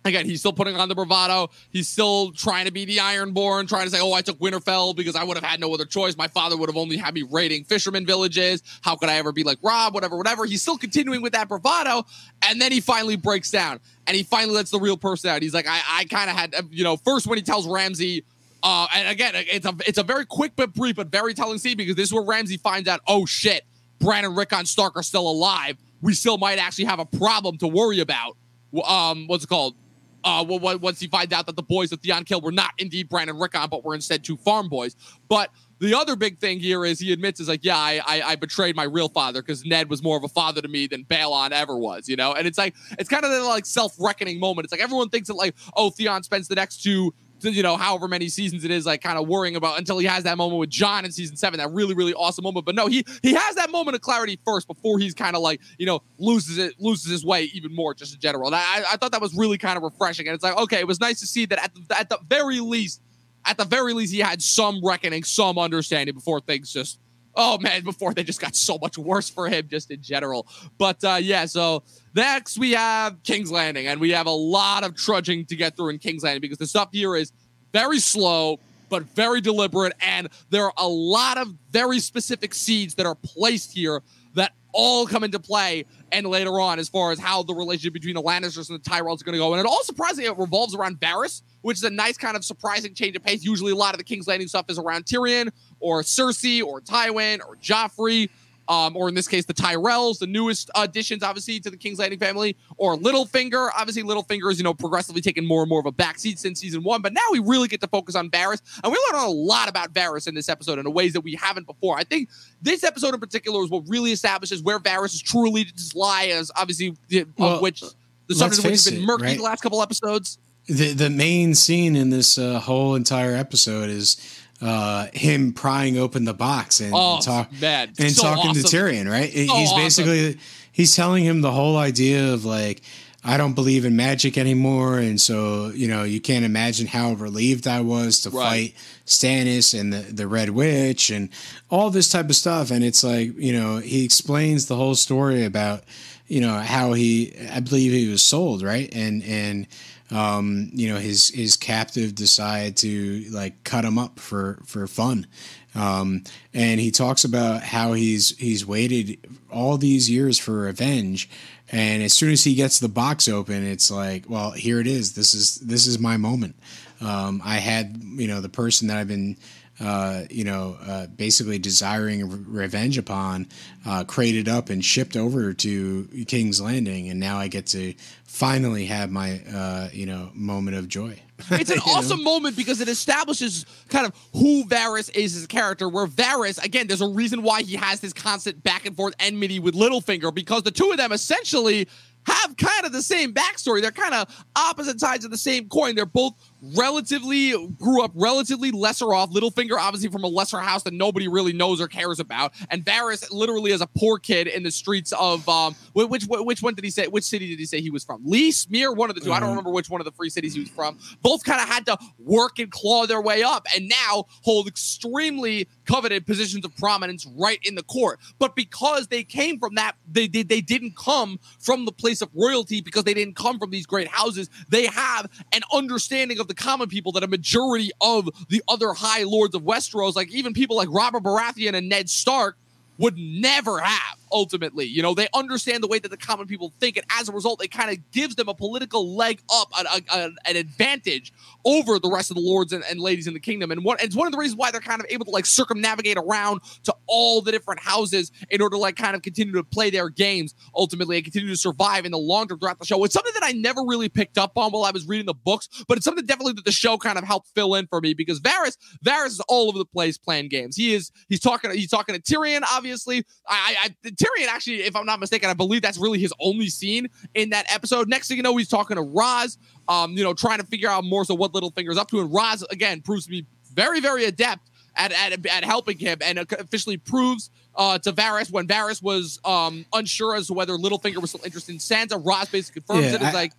[0.04, 1.50] Again, he's still putting on the bravado.
[1.70, 5.14] He's still trying to be the Ironborn, trying to say, "Oh, I took Winterfell because
[5.14, 6.16] I would have had no other choice.
[6.16, 8.62] My father would have only had me raiding fishermen villages.
[8.80, 9.94] How could I ever be like Robb?
[9.94, 12.04] Whatever, whatever." He's still continuing with that bravado,
[12.42, 15.40] and then he finally breaks down, and he finally lets the real person out.
[15.40, 18.24] He's like, "I, I kind of had, you know, first when he tells Ramsay."
[18.64, 21.76] Uh, and again, it's a it's a very quick but brief but very telling scene
[21.76, 23.64] because this is where Ramsay finds out, oh shit,
[24.00, 25.76] Bran and Rickon Stark are still alive.
[26.00, 28.36] We still might actually have a problem to worry about.
[28.84, 29.76] Um, what's it called?
[30.24, 33.08] Uh, well, once he finds out that the boys that Theon killed were not indeed
[33.08, 34.94] Bran and Rickon, but were instead two farm boys.
[35.28, 38.36] But the other big thing here is he admits is like, yeah, I I, I
[38.36, 41.50] betrayed my real father because Ned was more of a father to me than Balon
[41.50, 42.32] ever was, you know.
[42.34, 44.64] And it's like it's kind of like self reckoning moment.
[44.64, 47.12] It's like everyone thinks that like, oh, Theon spends the next two
[47.44, 50.24] you know, however many seasons it is, like kind of worrying about until he has
[50.24, 52.66] that moment with Jon in season seven, that really, really awesome moment.
[52.66, 55.60] But no, he he has that moment of clarity first before he's kind of like,
[55.78, 58.46] you know, loses it, loses his way even more just in general.
[58.46, 60.26] And I, I thought that was really kind of refreshing.
[60.28, 62.60] And it's like, okay, it was nice to see that at the, at the very
[62.60, 63.02] least,
[63.44, 66.98] at the very least, he had some reckoning, some understanding before things just
[67.34, 70.46] oh man, before they just got so much worse for him just in general.
[70.78, 71.82] But uh, yeah, so
[72.14, 75.90] next we have King's Landing, and we have a lot of trudging to get through
[75.90, 77.32] in King's Landing because the stuff here is
[77.72, 78.58] very slow.
[78.88, 83.72] But very deliberate, and there are a lot of very specific seeds that are placed
[83.72, 84.02] here
[84.34, 88.14] that all come into play and later on as far as how the relationship between
[88.14, 89.54] the Lannisters and the Tyrells is going to go.
[89.54, 92.94] And it all surprisingly it revolves around Varys, which is a nice kind of surprising
[92.94, 93.42] change of pace.
[93.42, 97.40] Usually a lot of the King's Landing stuff is around Tyrion or Cersei or Tywin
[97.46, 98.28] or Joffrey
[98.68, 102.18] um, or in this case, the Tyrells, the newest additions, obviously, to the King's Landing
[102.18, 103.70] family, or Littlefinger.
[103.76, 106.82] Obviously, Littlefinger is, you know, progressively taking more and more of a backseat since season
[106.82, 109.68] one, but now we really get to focus on Varys, and we learn a lot
[109.68, 111.98] about Varys in this episode in ways that we haven't before.
[111.98, 116.26] I think this episode in particular is what really establishes where Varys' true allegiances lie,
[116.26, 116.96] as obviously,
[117.36, 117.82] well, of which
[118.28, 119.36] the subject of which has been murky right?
[119.36, 120.38] the last couple episodes.
[120.66, 126.24] The, the main scene in this uh, whole entire episode is uh, him prying open
[126.24, 128.62] the box and, oh, and, talk, and so talking awesome.
[128.62, 129.30] to Tyrion, right?
[129.32, 129.78] So he's awesome.
[129.78, 130.38] basically
[130.72, 132.82] he's telling him the whole idea of like
[133.24, 137.68] I don't believe in magic anymore, and so you know you can't imagine how relieved
[137.68, 138.72] I was to right.
[138.72, 138.74] fight
[139.06, 141.28] Stannis and the the Red Witch and
[141.70, 142.72] all this type of stuff.
[142.72, 145.84] And it's like you know he explains the whole story about
[146.26, 149.68] you know how he I believe he was sold right and and
[150.12, 155.26] um, you know his his captive decided to like cut him up for for fun.
[155.74, 159.18] Um, and he talks about how he's he's waited
[159.50, 161.30] all these years for revenge.
[161.70, 165.14] And as soon as he gets the box open it's like well here it is.
[165.14, 166.56] This is this is my moment.
[167.00, 169.36] Um, i had you know the person that i've been
[169.80, 173.48] uh, you know, uh, basically desiring revenge upon,
[173.86, 178.86] uh, crated up and shipped over to King's Landing, and now I get to finally
[178.86, 181.18] have my, uh, you know, moment of joy.
[181.50, 182.24] It's an awesome know?
[182.24, 185.88] moment because it establishes kind of who Varys is as a character.
[185.88, 189.58] Where Varys, again, there's a reason why he has this constant back and forth enmity
[189.58, 191.88] with Littlefinger because the two of them essentially
[192.26, 193.82] have kind of the same backstory.
[193.82, 195.94] They're kind of opposite sides of the same coin.
[195.94, 199.30] They're both relatively grew up relatively lesser off.
[199.30, 203.30] Littlefinger, obviously from a lesser house that nobody really knows or cares about, and Varys
[203.30, 206.90] literally as a poor kid in the streets of um which which one did he
[206.90, 207.06] say?
[207.06, 208.22] Which city did he say he was from?
[208.24, 209.34] Lys, Myr, one of the 2 mm-hmm.
[209.34, 209.50] I don't mm-hmm.
[209.50, 210.98] remember which one of the free cities he was from.
[211.22, 215.68] Both kind of had to work and claw their way up, and now hold extremely
[215.86, 218.20] coveted positions of prominence right in the court.
[218.38, 222.30] But because they came from that, they they, they didn't come from the place of
[222.34, 224.48] royalty because they didn't come from these great houses.
[224.68, 229.24] They have an understanding of the common people that a majority of the other high
[229.24, 232.56] lords of Westeros, like even people like Robert Baratheon and Ned Stark,
[232.98, 234.84] would never have ultimately.
[234.84, 237.62] You know, they understand the way that the common people think, and as a result,
[237.62, 241.32] it kind of gives them a political leg up, a, a, an advantage
[241.64, 243.70] over the rest of the lords and, and ladies in the kingdom.
[243.70, 246.16] And, and it's one of the reasons why they're kind of able to like circumnavigate
[246.16, 249.90] around to all the different houses in order to like kind of continue to play
[249.90, 253.02] their games ultimately and continue to survive in the long term throughout the show.
[253.04, 255.68] It's something that I never really picked up on while I was reading the books,
[255.88, 258.40] but it's something definitely that the show kind of helped fill in for me because
[258.40, 260.76] Varys, Varys is all over the place playing games.
[260.76, 263.24] He is he's talking he's talking to Tyrion, obviously.
[263.46, 267.08] I, I Tyrion actually, if I'm not mistaken, I believe that's really his only scene
[267.34, 268.08] in that episode.
[268.08, 269.58] Next thing you know, he's talking to Ros,
[269.88, 272.20] um, you know, trying to figure out more so what Littlefinger's up to.
[272.20, 276.38] And Ros, again, proves to be very, very adept at, at, at helping him and
[276.38, 281.30] officially proves uh, to Varys when Varys was um, unsure as to whether Littlefinger was
[281.30, 282.24] still interested in Sansa.
[282.24, 283.22] Ros basically confirms yeah, it.
[283.22, 283.52] It's I, like,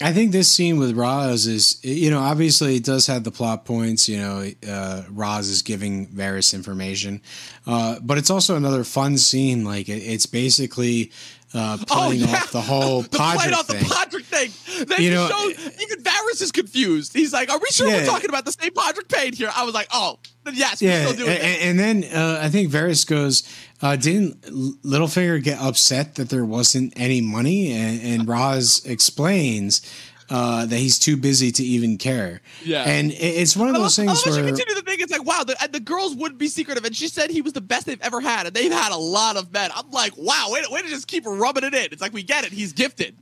[0.00, 3.64] I think this scene with Ros is, you know, obviously it does have the plot
[3.64, 4.08] points.
[4.08, 7.20] You know, uh, Ros is giving Varys information,
[7.66, 9.64] uh, but it's also another fun scene.
[9.64, 11.10] Like it, it's basically
[11.54, 12.36] uh, playing oh, yeah.
[12.36, 13.78] off the whole the Podrick off thing.
[13.78, 14.86] the Podrick thing.
[14.86, 17.12] Then you know, showed, even Varys is confused.
[17.12, 17.96] He's like, "Are we sure yeah.
[17.96, 20.18] we're talking about the same Podrick Payne here?" I was like, "Oh,
[20.52, 23.48] yes, yeah." And, and, then uh, I think Varys goes,
[23.82, 24.42] uh, "Didn't
[24.82, 29.82] Littlefinger get upset that there wasn't any money?" And, and Ros explains
[30.30, 32.40] uh, that he's too busy to even care.
[32.64, 35.00] Yeah, and it's one of those I love, things where she continue the thing.
[35.00, 37.60] It's like, wow, the, the girls wouldn't be secretive, and she said he was the
[37.60, 39.70] best they've ever had, and they've had a lot of men.
[39.74, 41.88] I'm like, wow, way to, way to just keep rubbing it in.
[41.92, 42.52] It's like we get it.
[42.52, 43.16] He's gifted.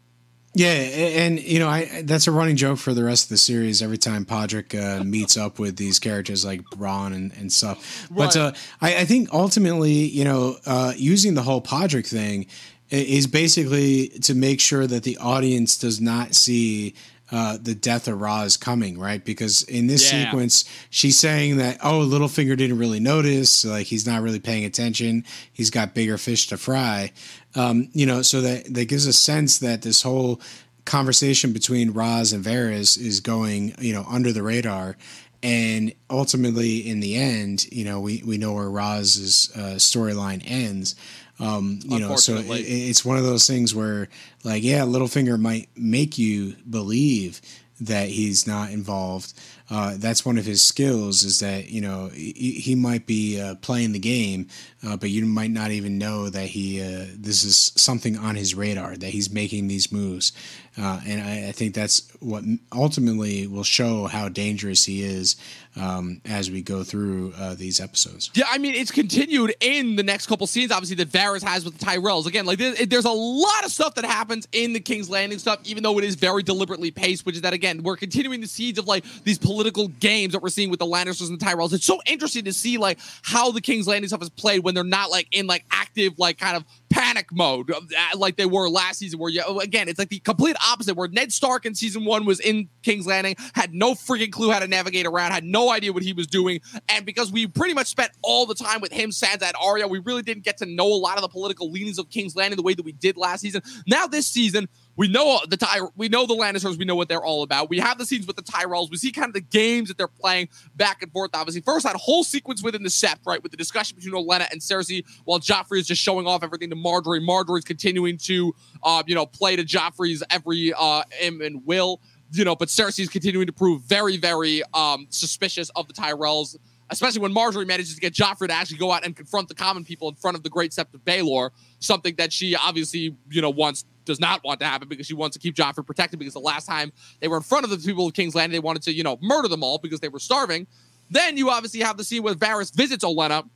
[0.57, 3.83] Yeah, and you know, I that's a running joke for the rest of the series.
[3.83, 8.17] Every time Podrick uh, meets up with these characters like Bronn and, and stuff, right.
[8.17, 12.47] but uh, I, I, think ultimately, you know, uh, using the whole Podrick thing
[12.89, 16.95] is basically to make sure that the audience does not see
[17.31, 19.25] uh, the death of Ros coming, right?
[19.25, 20.25] Because in this yeah.
[20.25, 25.25] sequence, she's saying that oh, Littlefinger didn't really notice, like he's not really paying attention.
[25.53, 27.13] He's got bigger fish to fry,
[27.55, 28.23] um, you know.
[28.23, 30.41] So that that gives a sense that this whole
[30.85, 34.97] conversation between Ros and Varys is going, you know, under the radar.
[35.43, 40.97] And ultimately, in the end, you know, we, we know where Ros's uh, storyline ends.
[41.39, 44.09] Um, you know, so it, it's one of those things where,
[44.45, 47.41] like, yeah, Littlefinger might make you believe
[47.81, 49.35] that he's not involved.
[49.69, 53.57] Uh, that's one of his skills is that you know he, he might be uh,
[53.57, 54.47] playing the game,
[54.87, 58.55] uh, but you might not even know that he uh, this is something on his
[58.55, 60.33] radar that he's making these moves,
[60.79, 65.35] uh, and I, I, think that's what ultimately will show how dangerous he is
[65.75, 68.31] um, as we go through these episodes.
[68.35, 71.79] Yeah, I mean, it's continued in the next couple scenes, obviously, that Varys has with
[71.79, 72.27] the Tyrells.
[72.27, 75.59] Again, like there's, there's a lot of stuff that happens in the King's Landing stuff,
[75.65, 78.79] even though it is very deliberately paced, which is that, again, we're continuing the seeds
[78.79, 79.56] of like these political
[79.99, 81.73] games that we're seeing with the Lannisters and the Tyrells.
[81.73, 84.85] It's so interesting to see like how the King's Landing stuff is played when they're
[84.85, 87.83] not like in like active, like kind of panic mode uh,
[88.17, 91.67] like they were last season where again it's like the complete opposite where ned stark
[91.67, 95.33] in season one was in king's landing had no freaking clue how to navigate around
[95.33, 98.55] had no idea what he was doing and because we pretty much spent all the
[98.55, 101.23] time with him sansa and arya we really didn't get to know a lot of
[101.23, 104.29] the political leanings of king's landing the way that we did last season now this
[104.29, 106.79] season we know the Ty- we know the Lannisters.
[106.79, 107.69] We know what they're all about.
[107.69, 108.91] We have the scenes with the Tyrells.
[108.91, 111.31] We see kind of the games that they're playing back and forth.
[111.35, 114.61] Obviously, first that whole sequence within the Sept, right, with the discussion between Olenna and
[114.61, 117.21] Cersei, while Joffrey is just showing off everything to Margaery.
[117.21, 122.01] Margaery's continuing to, uh, you know, play to Joffrey's every uh, and will.
[122.33, 126.57] You know, but Cersei's continuing to prove very, very um, suspicious of the Tyrells
[126.89, 129.85] especially when Margaery manages to get Joffrey to actually go out and confront the common
[129.85, 133.51] people in front of the Great Sept of Baelor, something that she obviously, you know,
[133.51, 136.41] wants does not want to happen because she wants to keep Joffrey protected because the
[136.41, 138.93] last time they were in front of the people of King's Landing, they wanted to,
[138.93, 140.67] you know, murder them all because they were starving.
[141.11, 143.49] Then you obviously have the scene where Varys visits Olenna.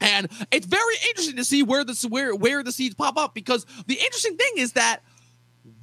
[0.00, 3.64] And it's very interesting to see where the where where the seeds pop up because
[3.86, 5.00] the interesting thing is that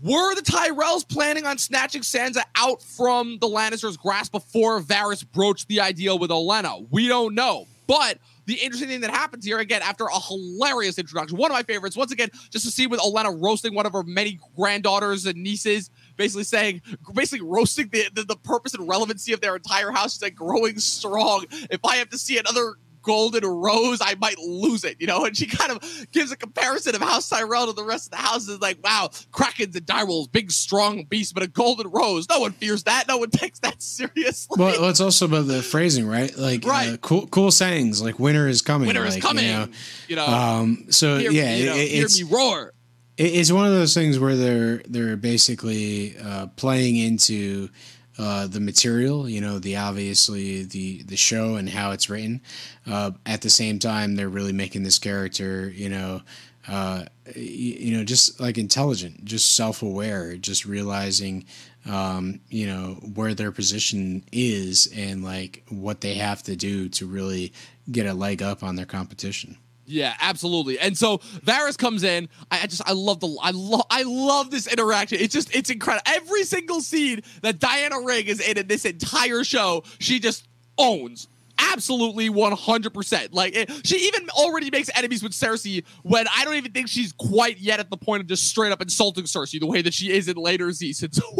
[0.04, 5.68] were the Tyrells planning on snatching Sansa out from the Lannisters' grasp before Varys broached
[5.68, 6.86] the idea with Olenna?
[6.92, 7.68] We don't know.
[7.88, 11.64] But the interesting thing that happens here again after a hilarious introduction, one of my
[11.64, 15.42] favorites, once again, just to see with Olenna roasting one of her many granddaughters and
[15.42, 16.82] nieces, basically saying,
[17.14, 20.14] basically roasting the, the, the purpose and relevancy of their entire house.
[20.14, 21.46] She's like growing strong.
[21.52, 25.26] If I have to see another golden rose, I might lose it, you know?
[25.26, 28.18] And she kind of gives a comparison of House Tyrell to the rest of the
[28.18, 28.60] houses.
[28.60, 32.28] Like, wow, Krakens and direwolves, big, strong beast, but a golden rose.
[32.30, 33.08] No one fears that.
[33.08, 34.56] No one takes that seriously.
[34.58, 36.36] Well, well it's also about the phrasing, right?
[36.36, 36.94] Like, right.
[36.94, 38.88] Uh, cool, cool sayings, like winter is coming.
[38.88, 39.46] Winter like, is coming.
[39.46, 39.68] You know,
[40.08, 42.74] you know um, so hear, yeah, you know, it, hear me roar.
[43.16, 47.70] It's one of those things where they're they're basically uh, playing into
[48.18, 52.42] uh, the material, you know, the obviously the the show and how it's written.
[52.86, 56.22] Uh, at the same time, they're really making this character, you know,
[56.68, 57.04] uh,
[57.36, 61.46] you, you, know, just like intelligent, just self aware, just realizing,
[61.90, 67.06] um, you know, where their position is and like what they have to do to
[67.06, 67.52] really
[67.92, 69.58] get a leg up on their competition.
[69.86, 70.80] Yeah, absolutely.
[70.80, 72.30] And so Varys comes in.
[72.50, 75.20] I, I, just I love the I love I love this interaction.
[75.20, 76.04] It's just it's incredible.
[76.06, 81.28] Every single scene that Diana Rigg is in in this entire show, she just owns
[81.60, 83.30] absolutely 100%.
[83.32, 87.12] Like, it, she even already makes enemies with Cersei when I don't even think she's
[87.14, 90.12] quite yet at the point of just straight up insulting Cersei the way that she
[90.12, 91.20] is in later seasons.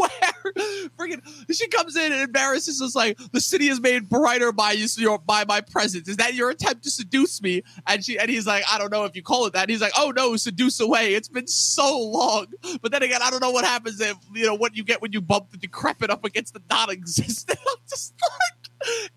[0.98, 1.22] Freaking
[1.52, 5.20] she comes in and embarrasses us like the city is made brighter by you, your,
[5.20, 6.08] by my presence.
[6.08, 7.64] Is that your attempt to seduce me?
[7.88, 9.64] And she and he's like, I don't know if you call it that.
[9.64, 11.14] And he's like, Oh no, seduce away.
[11.14, 12.48] It's been so long.
[12.82, 15.12] But then again, I don't know what happens if you know what you get when
[15.12, 17.60] you bump the decrepit up against the non-existent.
[17.68, 18.63] I'm just like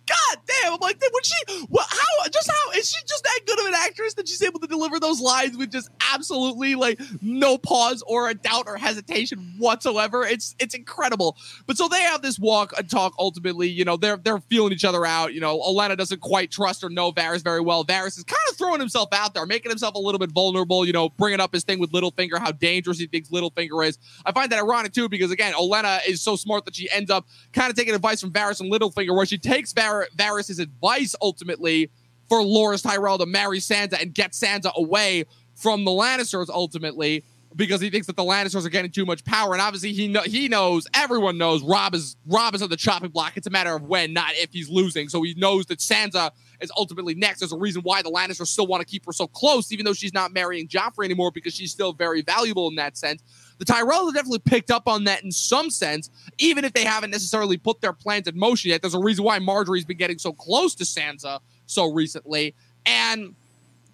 [0.07, 0.75] God damn.
[0.75, 1.67] I'm like, would she?
[1.69, 1.87] What?
[1.89, 2.29] How?
[2.31, 5.01] Just how is she just that good of an actress that she's able to deliver
[5.01, 10.25] those lines with just absolutely like no pause or a doubt or hesitation whatsoever?
[10.25, 11.37] It's it's incredible.
[11.67, 13.15] But so they have this walk and talk.
[13.19, 15.35] Ultimately, you know, they're they're feeling each other out.
[15.35, 17.85] You know, Olenna doesn't quite trust or know Varys very well.
[17.85, 20.87] Varys is kind of throwing himself out there, making himself a little bit vulnerable.
[20.87, 23.99] You know, bringing up his thing with Littlefinger, how dangerous he thinks Littlefinger is.
[24.25, 27.27] I find that ironic too because again, Olenna is so smart that she ends up
[27.53, 31.91] kind of taking advice from Varys and Littlefinger, where she takes Var- Varys' advice ultimately
[32.29, 37.81] for Loras Tyrell to marry Sansa and get Sansa away from the Lannisters ultimately because
[37.81, 39.55] he thinks that the Lannisters are getting too much power.
[39.55, 43.37] And obviously he he knows, everyone knows Robb is Robb is on the chopping block.
[43.37, 45.09] It's a matter of when, not if he's losing.
[45.09, 47.41] So he knows that Sansa is ultimately next.
[47.41, 49.95] There's a reason why the Lannisters still want to keep her so close, even though
[49.95, 53.23] she's not marrying Joffrey anymore, because she's still very valuable in that sense.
[53.59, 57.11] The Tyrells have definitely picked up on that in some sense, even if they haven't
[57.11, 58.83] necessarily put their plans in motion yet.
[58.83, 62.55] There's a reason why Margaery's been getting so close to Sansa so recently.
[62.85, 63.35] And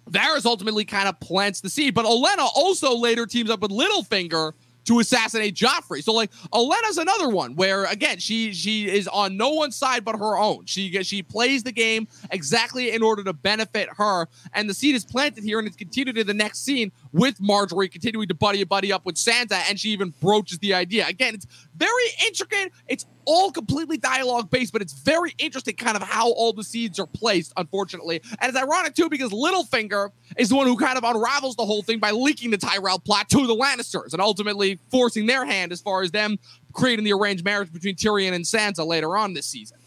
[0.09, 4.53] Varys ultimately kind of plants the seed, but Olenna also later teams up with Littlefinger
[4.85, 6.03] to assassinate Joffrey.
[6.03, 10.17] So like Olenna's another one where again she she is on no one's side but
[10.17, 10.65] her own.
[10.65, 15.05] She she plays the game exactly in order to benefit her, and the seed is
[15.05, 18.91] planted here, and it's continued in the next scene with Margaery continuing to buddy buddy
[18.91, 21.07] up with Sansa, and she even broaches the idea.
[21.07, 22.71] Again, it's very intricate.
[22.87, 26.99] It's all completely dialogue based, but it's very interesting kind of how all the seeds
[26.99, 28.21] are placed, unfortunately.
[28.39, 31.81] And it's ironic too because Littlefinger is the one who kind of unravels the whole
[31.81, 35.81] thing by leaking the Tyrell plot to the Lannisters and ultimately forcing their hand as
[35.81, 36.37] far as them
[36.73, 39.77] creating the arranged marriage between Tyrion and Sansa later on this season.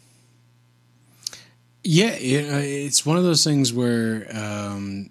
[1.83, 5.09] Yeah, it's one of those things where um,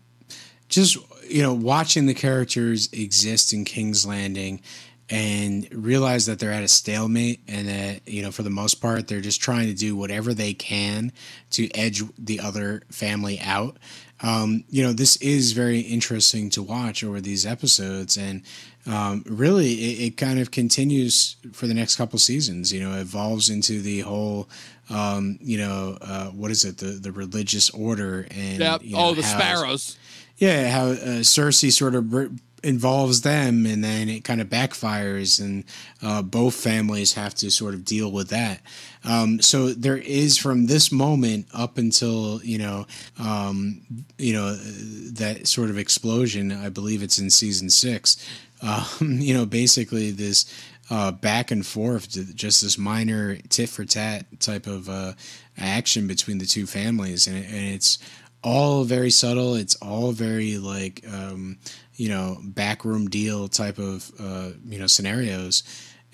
[0.68, 4.60] just you know watching the characters exist in King's Landing
[5.08, 9.06] and realize that they're at a stalemate and that you know for the most part
[9.06, 11.12] they're just trying to do whatever they can
[11.50, 13.76] to edge the other family out
[14.22, 18.42] um, you know this is very interesting to watch over these episodes and
[18.86, 23.48] um, really it, it, kind of continues for the next couple seasons you know evolves
[23.48, 24.48] into the whole
[24.90, 28.82] um, you know uh, what is it the the religious order and yep.
[28.82, 29.96] you know, oh the sparrows
[30.38, 32.12] yeah, how uh, Cersei sort of
[32.66, 35.64] involves them and then it kind of backfires and
[36.02, 38.60] uh, both families have to sort of deal with that.
[39.04, 42.86] Um, so there is from this moment up until you know
[43.18, 43.80] um,
[44.18, 48.16] you know that sort of explosion i believe it's in season six
[48.62, 50.44] um, you know basically this
[50.88, 55.12] uh, back and forth just this minor tit for tat type of uh,
[55.58, 57.98] action between the two families and, and it's
[58.46, 59.56] all very subtle.
[59.56, 61.58] It's all very like um,
[61.96, 65.64] you know backroom deal type of uh, you know scenarios.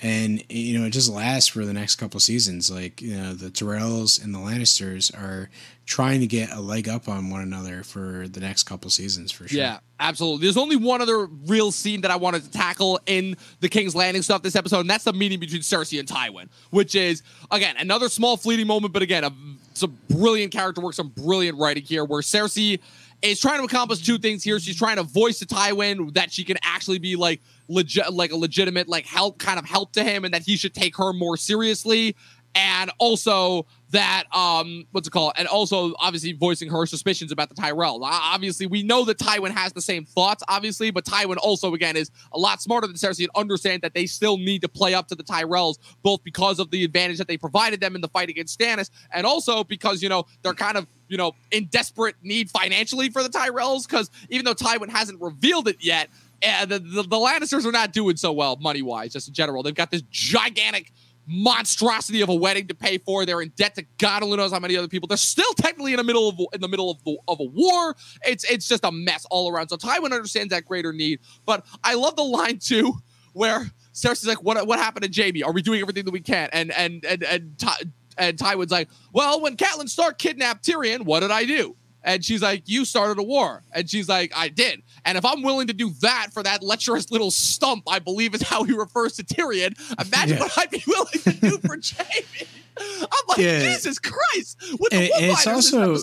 [0.05, 2.71] And you know it just lasts for the next couple seasons.
[2.71, 5.51] Like you know the Tyrells and the Lannisters are
[5.85, 9.47] trying to get a leg up on one another for the next couple seasons for
[9.47, 9.61] sure.
[9.61, 10.45] Yeah absolutely.
[10.47, 14.23] There's only one other real scene that I wanted to tackle in the King's Landing
[14.23, 18.09] stuff this episode and that's the meeting between Cersei and Tywin which is again another
[18.09, 19.33] small fleeting moment but again a,
[19.75, 22.79] some brilliant character work some brilliant writing here where Cersei
[23.23, 24.59] is trying to accomplish two things here.
[24.59, 28.37] She's trying to voice to Tywin that she can actually be like legit, like a
[28.37, 31.37] legitimate like help, kind of help to him, and that he should take her more
[31.37, 32.17] seriously.
[32.55, 37.55] And also that um what's it called and also obviously voicing her suspicions about the
[37.55, 38.03] Tyrell.
[38.03, 42.11] Obviously we know that Tywin has the same thoughts obviously but Tywin also again is
[42.33, 45.15] a lot smarter than Cersei and understand that they still need to play up to
[45.15, 48.59] the Tyrells both because of the advantage that they provided them in the fight against
[48.59, 53.11] Stannis and also because you know they're kind of you know in desperate need financially
[53.11, 56.09] for the Tyrells cuz even though Tywin hasn't revealed it yet
[56.43, 59.63] uh, the, the, the Lannisters are not doing so well money wise just in general.
[59.63, 60.93] They've got this gigantic
[61.27, 63.25] monstrosity of a wedding to pay for.
[63.25, 65.07] They're in debt to God only knows how many other people.
[65.07, 67.97] They're still technically in the middle of in the middle of, the, of a war.
[68.25, 69.69] It's it's just a mess all around.
[69.69, 71.21] So Tywin understands that greater need.
[71.47, 72.95] But I love the line too,
[73.33, 75.43] where Cersei's like, "What what happened to Jaime?
[75.43, 77.77] Are we doing everything that we can?" And and and and Ty,
[78.19, 82.43] and Tywin's like, "Well, when Catelyn Stark kidnapped Tyrion, what did I do?" And she's
[82.43, 83.63] like, You started a war.
[83.73, 84.83] And she's like, I did.
[85.05, 88.43] And if I'm willing to do that for that lecherous little stump, I believe is
[88.43, 89.75] how he refers to Tyrion,
[90.05, 90.43] imagine yeah.
[90.43, 92.49] what I'd be willing to do for Jaime.
[92.79, 93.61] I'm like, yeah.
[93.61, 94.59] Jesus Christ.
[94.79, 95.97] With and, the and it's also,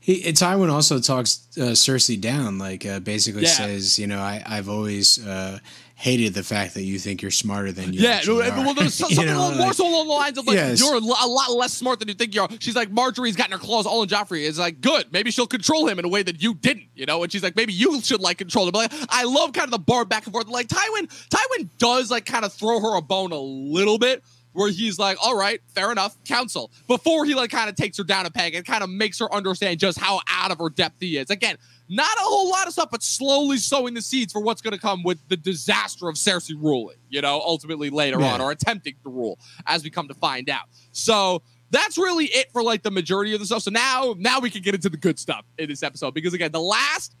[0.00, 3.48] He, Tywin also talks uh, Cersei down, like uh, basically yeah.
[3.48, 5.58] says, you know, I, I've always uh,
[6.04, 8.00] hated the fact that you think you're smarter than you.
[8.00, 8.20] Are.
[8.22, 10.78] Yeah, well, there's something you know, more like, so along the lines of like yes.
[10.78, 12.48] you're a lot less smart than you think you are.
[12.58, 14.46] She's like Margaery's gotten her claws all in Joffrey.
[14.46, 17.22] It's like good, maybe she'll control him in a way that you didn't, you know.
[17.22, 18.72] And she's like, maybe you should like control him.
[18.72, 20.46] But like, I love kind of the bar back and forth.
[20.46, 24.70] Like Tywin, Tywin does like kind of throw her a bone a little bit where
[24.70, 26.70] he's like, all right, fair enough, council.
[26.86, 29.32] Before he like kind of takes her down a peg and kind of makes her
[29.32, 31.30] understand just how out of her depth he is.
[31.30, 31.56] Again,
[31.94, 34.80] not a whole lot of stuff, but slowly sowing the seeds for what's going to
[34.80, 38.34] come with the disaster of Cersei ruling, you know, ultimately later Yeah.
[38.34, 40.64] on, or attempting to rule, as we come to find out.
[40.92, 43.62] So that's really it for like the majority of the stuff.
[43.62, 46.52] So now, now we can get into the good stuff in this episode because again,
[46.52, 47.14] the last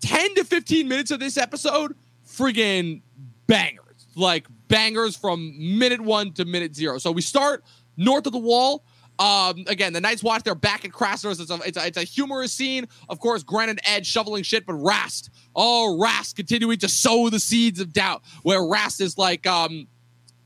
[0.00, 1.94] 10 to 15 minutes of this episode,
[2.26, 3.02] friggin'
[3.46, 4.06] bangers.
[4.14, 6.98] Like bangers from minute one to minute zero.
[6.98, 7.64] So we start
[7.96, 8.84] north of the wall.
[9.18, 11.38] Um, again, the Night's Watch, they're back at Craster's.
[11.38, 12.88] It's a, it's, a, it's a humorous scene.
[13.08, 17.38] Of course, Grant and Ed shoveling shit, but Rast, oh, Rast continuing to sow the
[17.38, 19.86] seeds of doubt, where Rast is like, um,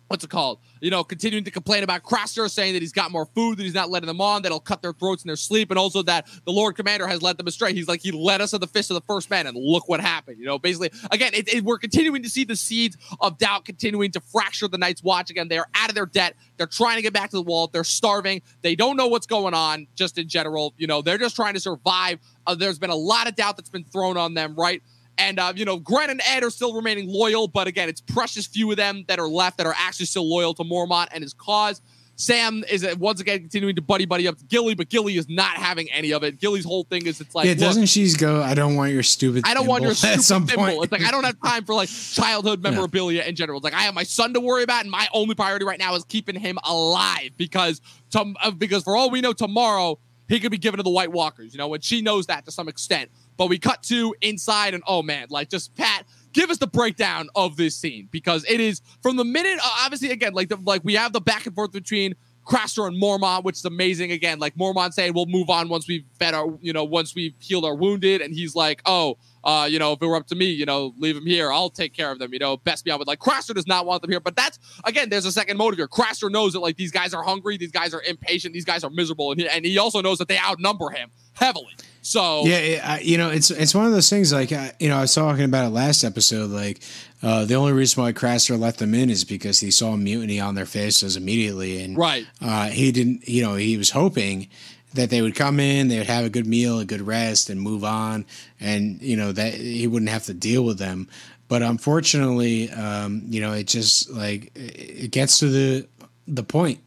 [0.08, 0.58] what's it called?
[0.80, 3.74] You know, continuing to complain about Craster, saying that he's got more food, that he's
[3.74, 6.28] not letting them on, that he'll cut their throats in their sleep, and also that
[6.44, 7.72] the Lord Commander has led them astray.
[7.72, 10.00] He's like, he led us to the fist of the first man, and look what
[10.00, 10.38] happened.
[10.38, 14.12] You know, basically, again, it, it- we're continuing to see the seeds of doubt continuing
[14.12, 15.30] to fracture the Night's Watch.
[15.30, 16.36] Again, they are out of their debt.
[16.56, 17.66] They're trying to get back to the wall.
[17.66, 18.42] They're starving.
[18.62, 20.74] They don't know what's going on, just in general.
[20.78, 22.18] You know, they're just trying to survive.
[22.46, 24.82] Uh, there's been a lot of doubt that's been thrown on them, right?
[25.18, 28.46] And uh, you know, Grenn and Ed are still remaining loyal, but again, it's precious
[28.46, 31.32] few of them that are left that are actually still loyal to Mormont and his
[31.32, 31.80] cause.
[32.16, 35.28] Sam is uh, once again continuing to buddy buddy up to Gilly, but Gilly is
[35.28, 36.38] not having any of it.
[36.40, 38.42] Gilly's whole thing is it's like, yeah, doesn't she go?
[38.42, 39.44] I don't want your stupid.
[39.46, 40.64] I don't want your stupid at some thimble.
[40.64, 40.82] point.
[40.82, 43.58] It's like I don't have time for like childhood memorabilia in general.
[43.58, 45.94] It's like I have my son to worry about, and my only priority right now
[45.94, 50.50] is keeping him alive because to, uh, because for all we know, tomorrow he could
[50.50, 51.52] be given to the White Walkers.
[51.52, 53.10] You know, and she knows that to some extent.
[53.36, 56.04] But we cut to inside, and oh man, like just Pat.
[56.32, 60.10] Give us the breakdown of this scene because it is from the minute, uh, obviously,
[60.10, 62.14] again, like the like we have the back and forth between
[62.46, 64.12] Craster and Mormont, which is amazing.
[64.12, 67.34] Again, like Mormont saying we'll move on once we've fed our, you know, once we've
[67.40, 70.34] healed our wounded, and he's like, oh, uh, you know, if it were up to
[70.34, 71.52] me, you know, leave them here.
[71.52, 72.32] I'll take care of them.
[72.32, 74.58] You know, best me out with like Craster does not want them here, but that's
[74.84, 75.86] again, there's a second motive here.
[75.86, 78.90] Craster knows that like these guys are hungry, these guys are impatient, these guys are
[78.90, 81.76] miserable, and he, and he also knows that they outnumber him heavily.
[82.02, 84.32] So Yeah, it, I, you know, it's it's one of those things.
[84.32, 86.50] Like, I, you know, I was talking about it last episode.
[86.50, 86.80] Like,
[87.22, 90.56] uh, the only reason why Craster let them in is because he saw mutiny on
[90.56, 93.28] their faces immediately, and right, uh, he didn't.
[93.28, 94.48] You know, he was hoping
[94.96, 97.60] that they would come in, they would have a good meal, a good rest, and
[97.60, 98.26] move on,
[98.60, 101.08] and you know that he wouldn't have to deal with them.
[101.48, 105.88] But unfortunately, um, you know, it just like it gets to the
[106.26, 106.80] the point.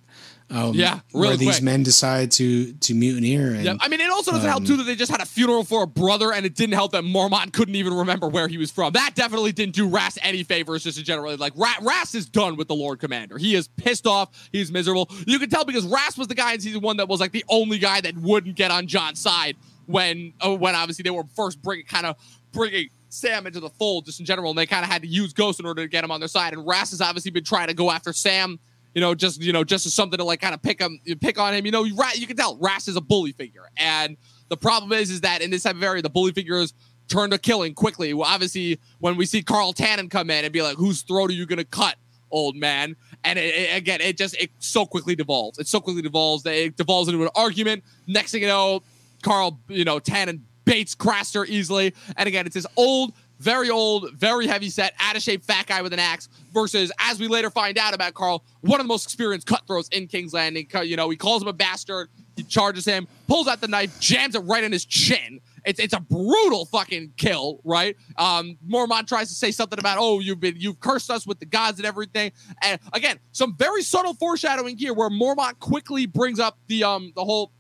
[0.52, 1.64] Um, Yeah, where these quick.
[1.64, 4.84] men decide to to mutineer, and Yeah, I mean, it also doesn't help too that
[4.84, 7.76] they just had a funeral for a brother, and it didn't help that Mormont couldn't
[7.76, 8.94] even remember where he was from.
[8.94, 11.36] That definitely didn't do Rast any favors, just in general.
[11.38, 13.38] Like Ra- Rast is done with the Lord Commander.
[13.38, 14.50] He is pissed off.
[14.52, 15.10] He's miserable.
[15.28, 17.46] You can tell because Rast was the guy in season one that was like the
[17.48, 21.62] only guy that wouldn't get on Jon's side when, uh, when obviously they were first
[21.62, 22.16] bringing kind of
[22.52, 22.90] bringing.
[23.12, 25.60] Sam into the fold, just in general, and they kind of had to use Ghost
[25.60, 26.54] in order to get him on their side.
[26.54, 28.60] And Rast has obviously been trying to go after Sam
[28.94, 31.40] you know, just you know, just as something to like kind of pick him, pick
[31.40, 31.66] on him.
[31.66, 34.18] You know, you, you can tell Rast is a bully figure, and
[34.50, 36.74] the problem is, is that in this type of area, the bully figures
[37.08, 38.14] turn to killing quickly.
[38.14, 41.34] Well, obviously, when we see Karl Tannen come in and be like, "Whose throat are
[41.34, 41.96] you gonna cut?"
[42.32, 46.04] old man and it, it- again it just it so quickly devolves it so quickly
[46.04, 48.84] devolves that it devolves into an argument next thing you know
[49.24, 54.48] carl you know tannen baits craster easily and again it's this old very old, very
[54.48, 57.78] heavy set, out of shape fat guy with an axe versus, as we later find
[57.78, 60.68] out about Karl, one of the most experienced cutthroats in King's Landing.
[60.84, 62.10] You know, he calls him a bastard.
[62.36, 65.42] He charges him, pulls out the knife, jams it right in his chin.
[65.66, 67.98] It's it's a brutal fucking kill, right?
[68.18, 71.46] Um, Mormont tries to say something about, oh, you've been you've cursed us with the
[71.46, 72.32] gods and everything.
[72.62, 77.26] And again, some very subtle foreshadowing here where Mormont quickly brings up the um the
[77.26, 77.52] whole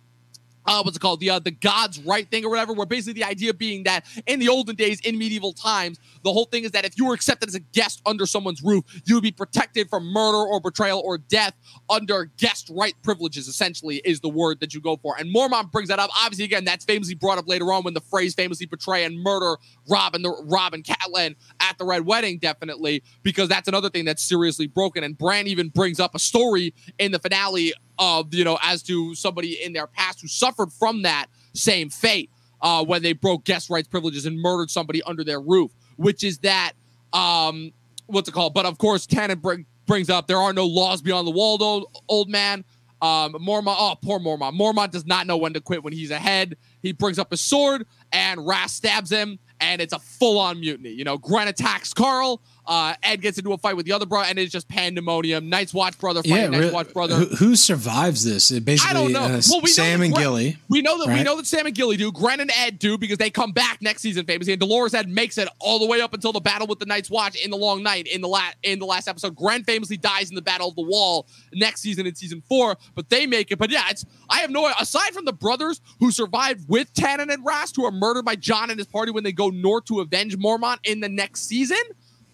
[0.69, 1.19] uh, what's it called?
[1.19, 2.73] The uh, the God's right thing or whatever.
[2.73, 6.45] Where basically the idea being that in the olden days, in medieval times, the whole
[6.45, 9.23] thing is that if you were accepted as a guest under someone's roof, you would
[9.23, 11.55] be protected from murder or betrayal or death
[11.89, 13.47] under guest right privileges.
[13.47, 15.15] Essentially, is the word that you go for.
[15.17, 16.11] And Mormont brings that up.
[16.15, 19.57] Obviously, again, that's famously brought up later on when the phrase famously betray and murder
[19.89, 24.05] Robb and the Robb and Catelyn at the Red Wedding, definitely because that's another thing
[24.05, 25.03] that's seriously broken.
[25.03, 29.13] And Bran even brings up a story in the finale of you know as to
[29.13, 32.31] somebody in their past who suffered from that same fate
[32.61, 36.39] uh, when they broke guest rights privileges and murdered somebody under their roof, which is
[36.39, 36.73] that
[37.13, 37.71] um,
[38.07, 38.53] what's it called?
[38.53, 42.01] But of course, Tannen bring, brings up there are no laws beyond the wall, old,
[42.07, 42.63] old man.
[43.01, 44.59] Um, Mormont, oh, poor Mormont.
[44.59, 46.57] Mormont does not know when to quit when he's ahead.
[46.81, 50.89] He brings up his sword, and Rast stabs him, and it's a full on mutiny.
[50.89, 52.41] You know, Grenn attacks Karl.
[52.69, 55.49] Uh, Ed gets into a fight with the other brother, and it's just pandemonium.
[55.49, 57.15] Night's Watch brother fighting yeah, Night's Watch brother.
[57.15, 58.51] Who, who, survives this?
[58.51, 59.21] It basically, I don't know.
[59.21, 60.57] Uh, well, we Sam know and Gilly.
[60.67, 61.17] We know that right?
[61.17, 62.11] we know that Sam and Gilly do.
[62.11, 64.53] Grenn and Ed do because they come back next season famously.
[64.53, 67.09] And Dolorous Ed makes it all the way up until the battle with the Night's
[67.09, 69.35] Watch in the Long Night in the last in the last episode.
[69.35, 73.09] Grenn famously dies in the Battle of the Wall next season in season four, but
[73.09, 73.57] they make it.
[73.57, 77.43] But yeah, it's I have no aside from the brothers who survived with Tannen and
[77.43, 80.37] Rast, who are murdered by Jon and his party when they go north to avenge
[80.37, 81.79] Mormont in the next season.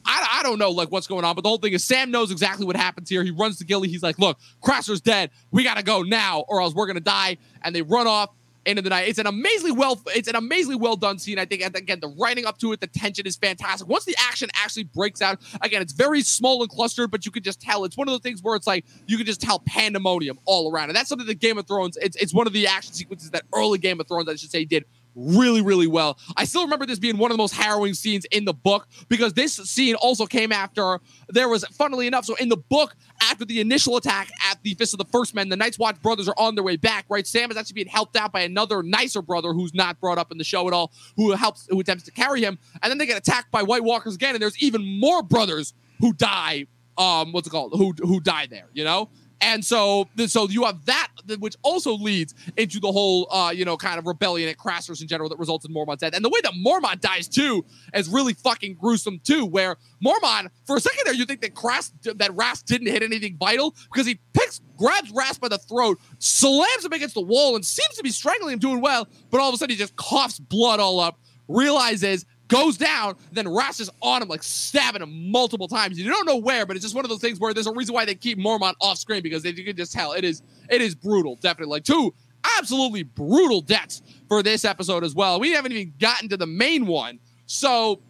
[0.05, 2.31] I, I don't know like what's going on, but the whole thing is Sam knows
[2.31, 3.23] exactly what happens here.
[3.23, 3.89] He runs to Gilly.
[3.89, 5.31] He's like, "Look, Craster's dead.
[5.51, 8.29] We gotta go now, or else we're gonna die." And they run off
[8.65, 9.07] into the night.
[9.07, 11.39] It's an amazingly well, it's an amazingly well done scene.
[11.39, 13.87] I think, and again, the writing up to it, the tension is fantastic.
[13.87, 17.43] Once the action actually breaks out, again, it's very small and clustered, but you can
[17.43, 17.85] just tell.
[17.85, 20.89] It's one of those things where it's like you can just tell pandemonium all around,
[20.89, 21.97] and that's something that Game of Thrones.
[21.97, 24.65] It's it's one of the action sequences that early Game of Thrones, I should say,
[24.65, 24.85] did
[25.15, 26.17] really, really well.
[26.35, 29.33] I still remember this being one of the most harrowing scenes in the book because
[29.33, 30.99] this scene also came after
[31.29, 34.93] there was, funnily enough, so in the book, after the initial attack at the Fist
[34.93, 37.25] of the First Men, the Night's Watch brothers are on their way back, right?
[37.25, 40.37] Sam is actually being helped out by another nicer brother who's not brought up in
[40.37, 42.59] the show at all, who helps, who attempts to carry him.
[42.83, 46.13] And then they get attacked by White Walkers again, and there's even more brothers who
[46.13, 46.67] die.
[46.97, 47.73] Um, what's it called?
[47.73, 48.69] Who who die there?
[48.73, 49.09] You know,
[49.45, 53.77] and so, so you have that, which also leads into the whole, uh, you know,
[53.77, 56.15] kind of rebellion at Craster's in general that results in Mormont's death.
[56.15, 59.45] And the way that Mormont dies too is really fucking gruesome too.
[59.45, 63.37] Where Mormont, for a second there, you think that Crast, that Rast didn't hit anything
[63.37, 67.63] vital because he picks, grabs Rast by the throat, slams him against the wall, and
[67.63, 69.07] seems to be strangling him, doing well.
[69.29, 71.19] But all of a sudden, he just coughs blood all up.
[71.47, 75.97] Realizes goes down, then Rast is on him, like stabbing him multiple times.
[75.99, 77.93] You don't know where, but it's just one of those things where there's a reason
[77.93, 80.81] why they keep Mormont off screen because they, you can just tell it is it
[80.81, 81.71] is brutal, definitely.
[81.71, 82.13] Like two
[82.57, 85.39] absolutely brutal deaths for this episode as well.
[85.39, 87.19] We haven't even gotten to the main one.
[87.47, 88.01] So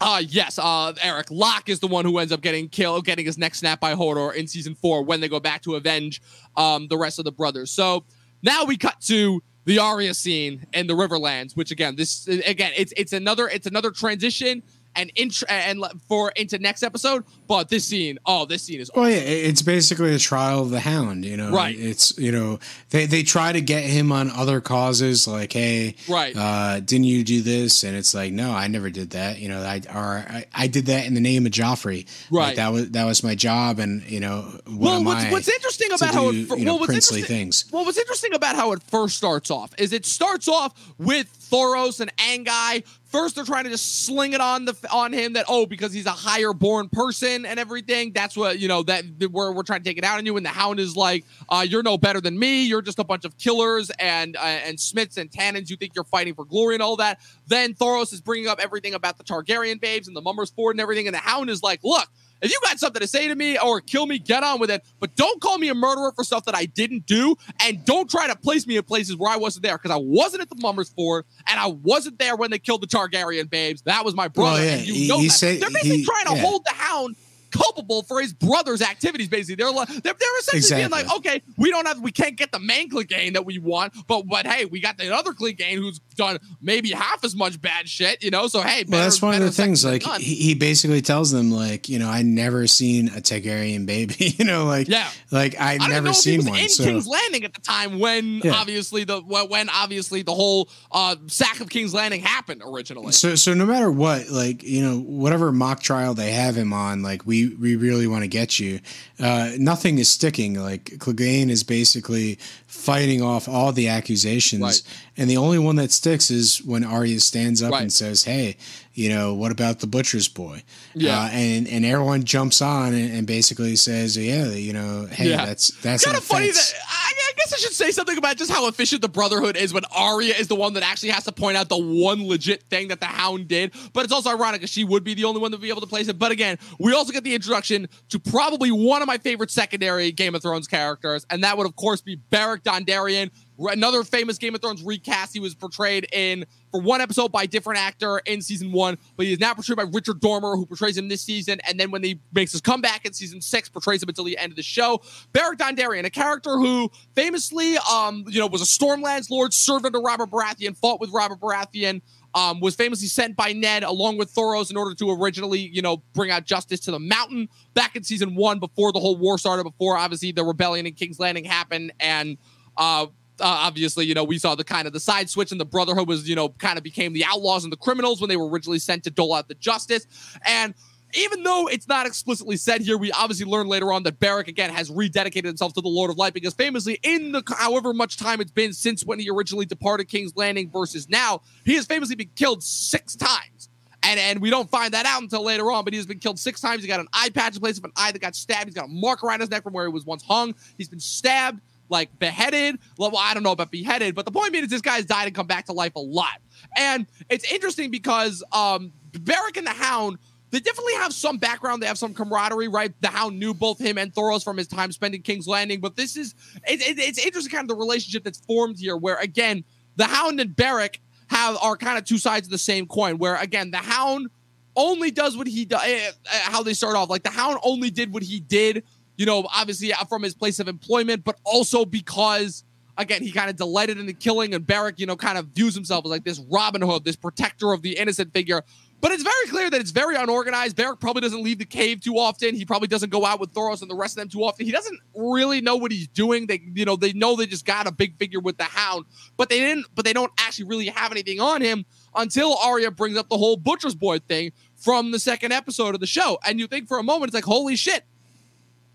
[0.00, 3.38] uh yes, uh Eric Locke is the one who ends up getting killed, getting his
[3.38, 6.20] neck snapped by Hodor in season four when they go back to avenge
[6.56, 7.70] um the rest of the brothers.
[7.70, 8.04] So
[8.42, 12.92] now we cut to the Arya scene and the Riverlands, which again, this again, it's
[12.96, 14.62] it's another it's another transition
[14.94, 17.24] and intro and for into next episode.
[17.48, 18.90] But this scene, oh, this scene is.
[18.90, 19.02] Awesome.
[19.02, 21.24] Well, yeah, it's basically a trial of the Hound.
[21.24, 21.76] You know, right?
[21.78, 22.58] It's you know
[22.90, 26.34] they they try to get him on other causes, like, hey, right?
[26.36, 27.84] Uh, didn't you do this?
[27.84, 29.38] And it's like, no, I never did that.
[29.38, 32.06] You know, I or I, I did that in the name of Joffrey.
[32.30, 32.48] Right.
[32.48, 35.92] Like, that was that was my job, and you know, what well, what's, what's interesting
[35.92, 37.64] about do, how it, you know, well, princely things.
[37.72, 42.00] Well, what's interesting about how it first starts off is it starts off with Thoros
[42.00, 45.66] and Anguy First, they're trying to just sling it on the on him that oh
[45.66, 48.12] because he's a higher born person and everything.
[48.12, 50.34] That's what you know that we're we're trying to take it out on you.
[50.38, 52.64] And the Hound is like, uh, you're no better than me.
[52.64, 55.68] You're just a bunch of killers and uh, and Smiths and Tannens.
[55.68, 57.20] You think you're fighting for glory and all that.
[57.46, 60.80] Then Thoros is bringing up everything about the Targaryen babes and the Mummer's Ford and
[60.80, 61.06] everything.
[61.06, 62.08] And the Hound is like, look,
[62.42, 64.84] if you got something to say to me or kill me, get on with it.
[65.00, 67.36] But don't call me a murderer for stuff that I didn't do.
[67.60, 70.42] And don't try to place me in places where I wasn't there because I wasn't
[70.42, 73.82] at the Mummers Ford and I wasn't there when they killed the Targaryen babes.
[73.82, 74.60] That was my brother.
[74.60, 74.74] Well, yeah.
[74.74, 75.32] and you he, know he that.
[75.34, 76.42] Said, They're basically he, trying to yeah.
[76.42, 77.16] hold the hound
[77.52, 79.28] culpable for his brother's activities.
[79.28, 80.82] Basically, they're like, they're, they're essentially exactly.
[80.82, 83.94] being like, okay, we don't have, we can't get the main Clegane that we want,
[84.06, 87.88] but but hey, we got the other Clegane who's done maybe half as much bad
[87.88, 88.46] shit, you know.
[88.48, 89.84] So hey, better, well, that's one of the things.
[89.84, 94.14] Like he, he, basically tells them, like, you know, I never seen a Targaryen baby,
[94.38, 96.58] you know, like yeah, like I, I never seen one.
[96.58, 96.84] In so.
[96.84, 98.54] King's Landing at the time when yeah.
[98.54, 103.12] obviously the when obviously the whole uh, sack of King's Landing happened originally.
[103.12, 107.02] So so no matter what, like you know, whatever mock trial they have him on,
[107.02, 108.80] like we we really want to get you.
[109.20, 110.54] Uh, nothing is sticking.
[110.54, 114.82] Like Clegane is basically fighting off all the accusations, right.
[115.16, 117.82] and the only one that sticks is when Arya stands up right.
[117.82, 118.56] and says, "Hey,
[118.94, 120.62] you know, what about the butcher's boy?"
[120.94, 125.30] Yeah, uh, and and everyone jumps on and, and, basically says, "Yeah, you know, hey,
[125.30, 125.46] yeah.
[125.46, 128.50] that's that's kind of funny that I, I, guess I should say something about just
[128.50, 131.56] how efficient the Brotherhood is when Arya is the one that actually has to point
[131.56, 133.72] out the one legit thing that the Hound did.
[133.92, 135.86] But it's also ironic because she would be the only one to be able to
[135.86, 136.18] place it.
[136.18, 140.34] But again, we also get the introduction to probably one of my favorite secondary Game
[140.34, 144.60] of Thrones characters, and that would of course be Beric Dondarrion, another famous Game of
[144.60, 145.32] Thrones recast.
[145.32, 149.26] He was portrayed in for one episode by a different actor in season one, but
[149.26, 151.60] he is now portrayed by Richard Dormer, who portrays him this season.
[151.68, 154.50] And then when he makes his comeback in season six, portrays him until the end
[154.50, 155.02] of the show.
[155.32, 160.00] Beric Dondarrion, a character who famously, um, you know, was a Stormlands Lord, served under
[160.00, 162.00] Robert Baratheon, fought with Robert Baratheon.
[162.34, 165.98] Um, was famously sent by Ned along with Thoros in order to originally, you know,
[166.14, 169.64] bring out justice to the mountain back in season one before the whole war started,
[169.64, 171.92] before obviously the rebellion in King's Landing happened.
[172.00, 172.38] And
[172.78, 173.08] uh,
[173.42, 176.06] Uh, obviously, you know, we saw the kind of the side switch, and the Brotherhood
[176.06, 178.78] was, you know, kind of became the outlaws and the criminals when they were originally
[178.78, 180.06] sent to dole out the justice.
[180.46, 180.74] And
[181.14, 184.70] even though it's not explicitly said here, we obviously learn later on that Beric again
[184.70, 188.40] has rededicated himself to the Lord of Light because famously, in the however much time
[188.40, 192.30] it's been since when he originally departed King's Landing versus now, he has famously been
[192.36, 193.68] killed six times.
[194.04, 196.60] And, and we don't find that out until later on, but he's been killed six
[196.60, 196.82] times.
[196.82, 198.66] He got an eye patch in place of an eye that got stabbed.
[198.66, 200.54] He's got a mark around his neck from where he was once hung.
[200.76, 201.60] He's been stabbed,
[201.92, 202.80] like beheaded.
[202.98, 205.34] Well, I don't know about beheaded, but the point being is this guy's died and
[205.34, 206.40] come back to life a lot.
[206.76, 210.18] And it's interesting because um, Beric and the Hound
[210.52, 211.82] they definitely have some background.
[211.82, 212.92] They have some camaraderie, right?
[213.00, 215.80] The Hound knew both him and Thoros from his time spent in King's Landing.
[215.80, 216.34] But this is
[216.68, 219.64] it, it, it's interesting, kind of the relationship that's formed here, where again
[219.96, 223.16] the Hound and Beric have are kind of two sides of the same coin.
[223.16, 224.28] Where again the Hound
[224.76, 225.80] only does what he does.
[225.84, 228.84] Eh, eh, how they start off, like the Hound only did what he did,
[229.16, 232.64] you know, obviously from his place of employment, but also because
[232.98, 235.74] again, he kind of delighted in the killing, and Beric, you know, kind of views
[235.74, 238.62] himself as like this Robin Hood, this protector of the innocent figure.
[239.00, 240.76] But it's very clear that it's very unorganized.
[240.76, 242.54] Beric probably doesn't leave the cave too often.
[242.54, 244.64] He probably doesn't go out with Thoros and the rest of them too often.
[244.64, 246.46] He doesn't really know what he's doing.
[246.46, 249.06] They, you know, they know they just got a big figure with the Hound,
[249.36, 249.86] but they didn't.
[249.96, 251.84] But they don't actually really have anything on him
[252.14, 256.06] until Arya brings up the whole Butcher's Boy thing from the second episode of the
[256.06, 256.38] show.
[256.46, 258.04] And you think for a moment, it's like, holy shit,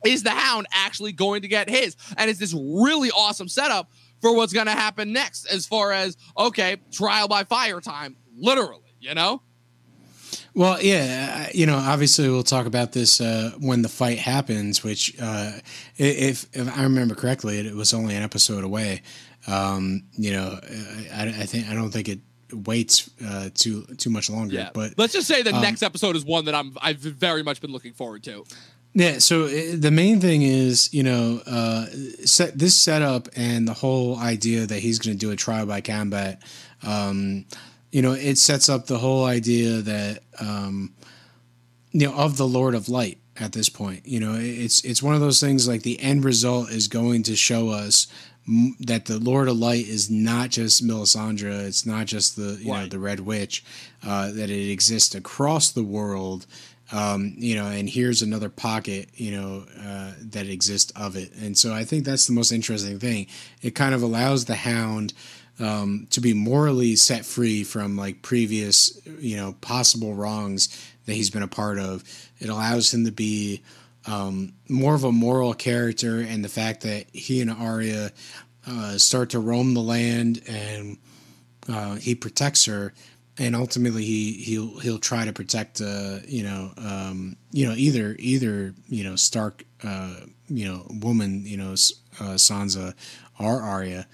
[0.05, 1.95] is the Hound actually going to get his?
[2.17, 3.91] And it's this really awesome setup
[4.21, 8.93] for what's going to happen next, as far as okay, trial by fire time, literally,
[8.99, 9.41] you know.
[10.53, 14.83] Well, yeah, you know, obviously we'll talk about this uh, when the fight happens.
[14.83, 15.51] Which, uh,
[15.97, 19.03] if if I remember correctly, it, was only an episode away.
[19.45, 20.59] Um, you know,
[21.13, 22.19] I, I, think I don't think it
[22.51, 24.55] waits uh, too too much longer.
[24.55, 24.69] Yeah.
[24.73, 27.61] But let's just say the um, next episode is one that I'm I've very much
[27.61, 28.43] been looking forward to.
[28.97, 29.19] Yeah.
[29.19, 31.85] So uh, the main thing is, you know, uh,
[32.25, 35.81] set this setup and the whole idea that he's going to do a trial by
[35.81, 36.41] combat.
[36.81, 37.45] Um,
[37.91, 40.95] you know, it sets up the whole idea that um,
[41.91, 44.07] you know of the Lord of Light at this point.
[44.07, 47.35] You know, it's it's one of those things like the end result is going to
[47.35, 48.07] show us
[48.79, 52.81] that the Lord of Light is not just Melisandre, it's not just the you right.
[52.81, 53.63] know the Red Witch,
[54.03, 56.47] uh, that it exists across the world.
[56.91, 61.57] Um, you know, and here's another pocket, you know, uh, that exists of it, and
[61.57, 63.27] so I think that's the most interesting thing.
[63.61, 65.13] It kind of allows the Hound
[65.59, 70.69] um, to be morally set free from like previous, you know, possible wrongs
[71.05, 72.03] that he's been a part of.
[72.39, 73.63] It allows him to be
[74.05, 78.11] um, more of a moral character, and the fact that he and Arya
[78.65, 80.97] uh, start to roam the land and
[81.69, 82.93] uh, he protects her,
[83.39, 88.15] and ultimately he he'll he'll try to protect uh, you know um, you know either
[88.19, 90.15] either you know Stark uh,
[90.47, 92.93] you know woman you know uh, Sansa
[93.39, 94.07] or Arya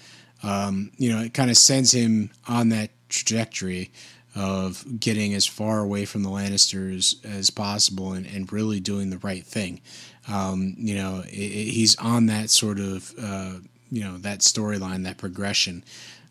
[0.43, 3.91] um, you know, it kind of sends him on that trajectory
[4.35, 9.19] of getting as far away from the Lannisters as possible and, and really doing the
[9.19, 9.79] right thing.
[10.27, 13.53] Um, you know, it, it, he's on that sort of, uh,
[13.89, 15.83] you know, that storyline, that progression.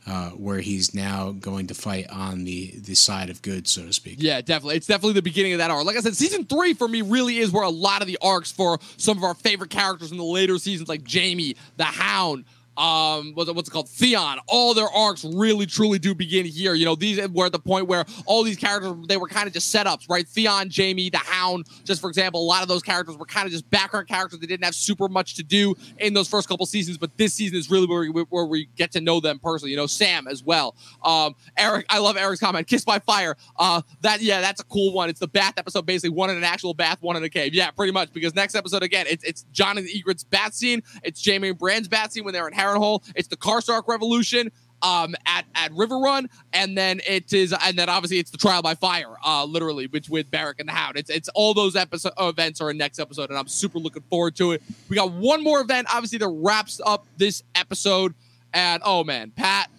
[0.04, 3.92] Uh, where he's now going to fight on the the side of good, so to
[3.92, 4.16] speak.
[4.18, 4.74] Yeah, definitely.
[4.74, 5.84] It's definitely the beginning of that arc.
[5.84, 8.50] Like I said, season three for me really is where a lot of the arcs
[8.50, 12.46] for some of our favorite characters in the later seasons, like Jaime, the Hound,
[12.76, 13.88] um what's it, what's it called?
[13.88, 14.38] Theon.
[14.46, 16.74] All their arcs really truly do begin here.
[16.74, 19.52] You know these were at the point where all these characters they were kind of
[19.52, 20.26] just setups right?
[20.26, 23.52] Theon jaime the hound just for example a lot of those characters were kind of
[23.52, 26.96] just background characters they didn't have super much to do in those first couple seasons
[26.96, 29.76] but this season is really where we, where we get to know them personally you
[29.76, 30.74] know sam as well.
[31.04, 33.36] Um eric i love eric's comment kiss by fire.
[33.56, 35.10] Uh that yeah that's a cool one.
[35.10, 37.54] It's the bath episode basically one in an actual bath one in a cave.
[37.54, 40.82] Yeah pretty much because next episode again it's it's jon and Ygritte's bath scene.
[41.02, 43.02] It's jaime and bran's bath scene when they're in Harrenhal.
[43.16, 44.50] It's the Karstark Revolution
[44.82, 48.74] um, at at Riverrun, and then it is, and then obviously it's the Trial by
[48.74, 50.96] Fire, uh, literally, which with Beric and the Hound.
[50.96, 54.36] It's it's all those episode events are in next episode, and I'm super looking forward
[54.36, 54.62] to it.
[54.88, 58.14] We got one more event, obviously, that wraps up this episode,
[58.52, 59.70] and oh man, Pat,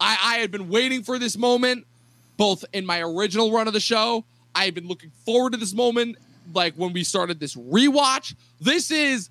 [0.00, 1.86] I I had been waiting for this moment,
[2.36, 4.24] both in my original run of the show.
[4.54, 6.16] I had been looking forward to this moment,
[6.52, 8.34] like when we started this rewatch.
[8.60, 9.30] This is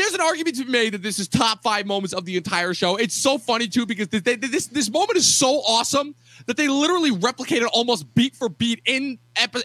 [0.00, 2.74] there's an argument to be made that this is top five moments of the entire
[2.74, 2.96] show.
[2.96, 6.14] It's so funny too because this this, this moment is so awesome
[6.46, 9.18] that they literally replicated almost beat for beat in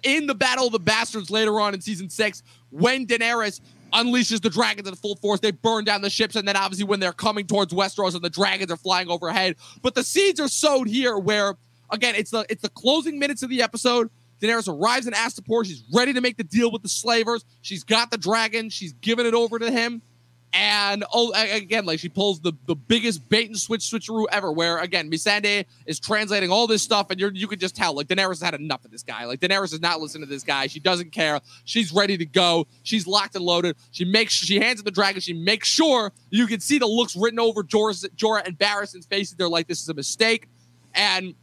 [0.04, 3.62] in the Battle of the Bastards later on in season six when Daenerys
[3.94, 5.40] unleashes the dragons in full force.
[5.40, 8.30] They burn down the ships, and then obviously when they're coming towards Westeros and the
[8.30, 9.56] dragons are flying overhead.
[9.82, 11.56] But the seeds are sowed here, where
[11.92, 14.10] again it's the it's the closing minutes of the episode.
[14.42, 15.66] Daenerys arrives in Astapor.
[15.66, 17.44] She's ready to make the deal with the slavers.
[17.62, 18.70] She's got the dragon.
[18.70, 20.02] She's giving it over to him
[20.52, 24.52] And oh, again, like she pulls the, the biggest bait and switch switcheroo ever.
[24.52, 28.08] Where again, Missandei is translating all this stuff, and you you could just tell like
[28.08, 29.26] Daenerys has had enough of this guy.
[29.26, 30.66] Like Daenerys is not listening to this guy.
[30.66, 31.40] She doesn't care.
[31.66, 32.66] She's ready to go.
[32.82, 33.76] She's locked and loaded.
[33.92, 35.22] She makes she hands it the dragon.
[35.22, 39.36] She makes sure you can see the looks written over Jorah, Jorah and Barristan's faces.
[39.36, 40.48] They're like, this is a mistake,
[40.96, 41.36] and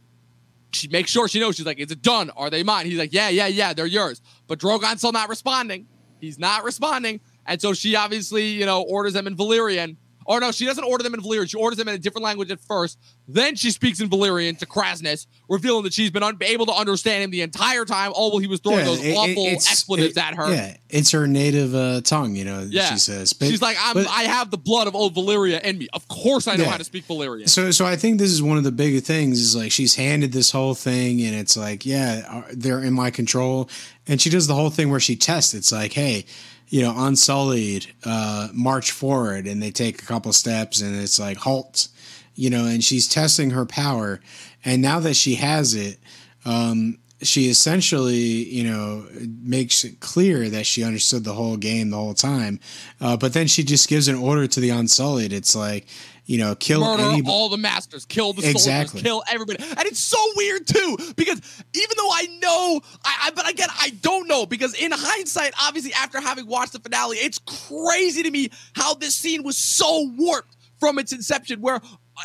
[0.73, 1.55] she makes sure she knows.
[1.55, 2.29] She's like, is it done?
[2.31, 2.87] Are they mine?
[2.87, 4.21] He's like, yeah, yeah, yeah, they're yours.
[4.47, 5.87] But Drogon's still not responding.
[6.19, 7.19] He's not responding.
[7.47, 9.95] And so she obviously, you know, orders them in Valyrian.
[10.27, 11.49] Or no, she doesn't order them in Valyrian.
[11.49, 12.99] She orders them in a different language at first.
[13.29, 17.31] Then she speaks in Valyrian to Kraznys, revealing that she's been unable to understand him
[17.31, 20.35] the entire time, all while he was throwing yeah, those it, awful expletives it, at
[20.35, 20.53] her.
[20.53, 22.67] Yeah, it's her native uh, tongue, you know.
[22.69, 22.89] Yeah.
[22.89, 23.31] she says.
[23.31, 25.87] But, she's like, but, i have the blood of old Valyria in me.
[25.93, 26.71] Of course, I know yeah.
[26.71, 27.47] how to speak Valyrian.
[27.47, 29.39] So, so I think this is one of the big things.
[29.39, 33.69] Is like she's handed this whole thing, and it's like, yeah, they're in my control,
[34.07, 35.53] and she does the whole thing where she tests.
[35.53, 36.25] It's like, hey
[36.69, 41.37] you know, unsullied, uh, march forward, and they take a couple steps, and it's like
[41.37, 41.87] halt,
[42.35, 44.19] you know, and she's testing her power,
[44.65, 45.97] and now that she has it,
[46.45, 49.05] um, she essentially, you know,
[49.41, 52.59] makes it clear that she understood the whole game the whole time,
[53.01, 55.33] uh, but then she just gives an order to the unsullied.
[55.33, 55.87] It's like,
[56.27, 57.33] you know, kill murder anybody.
[57.33, 59.63] all the masters, kill the soldiers, kill everybody.
[59.63, 61.41] And it's so weird too, because
[61.73, 65.93] even though I know, I, I, but again, I don't know because in hindsight, obviously
[65.93, 70.55] after having watched the finale, it's crazy to me how this scene was so warped
[70.79, 71.81] from its inception, where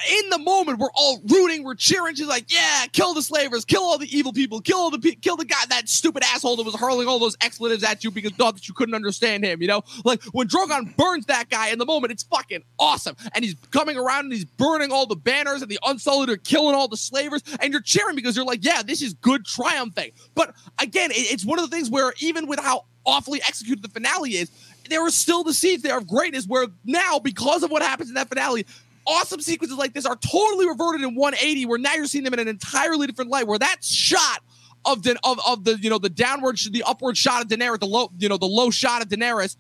[0.09, 2.15] in the moment we're all rooting, we're cheering.
[2.15, 5.17] She's like, "Yeah, kill the slavers, kill all the evil people, kill all the pe-
[5.17, 8.33] kill the guy, that stupid asshole that was hurling all those expletives at you because
[8.33, 11.79] thought that you couldn't understand him." You know, like when Drogon burns that guy in
[11.79, 15.63] the moment, it's fucking awesome, and he's coming around and he's burning all the banners,
[15.63, 18.83] and the Unsullied are killing all the slavers, and you're cheering because you're like, "Yeah,
[18.83, 22.61] this is good triumphing." But again, it, it's one of the things where even with
[22.61, 24.51] how awfully executed the finale is,
[24.89, 28.15] there are still the seeds there of greatness where now, because of what happens in
[28.15, 28.67] that finale,
[29.07, 32.41] awesome sequences like this are totally reverted in 180 where now you're seeing them in
[32.41, 34.43] an entirely different light where that shot
[34.85, 37.87] of the of, of the you know the downward the upward shot of Daenerys the
[37.87, 39.57] low you know the low shot of Daenerys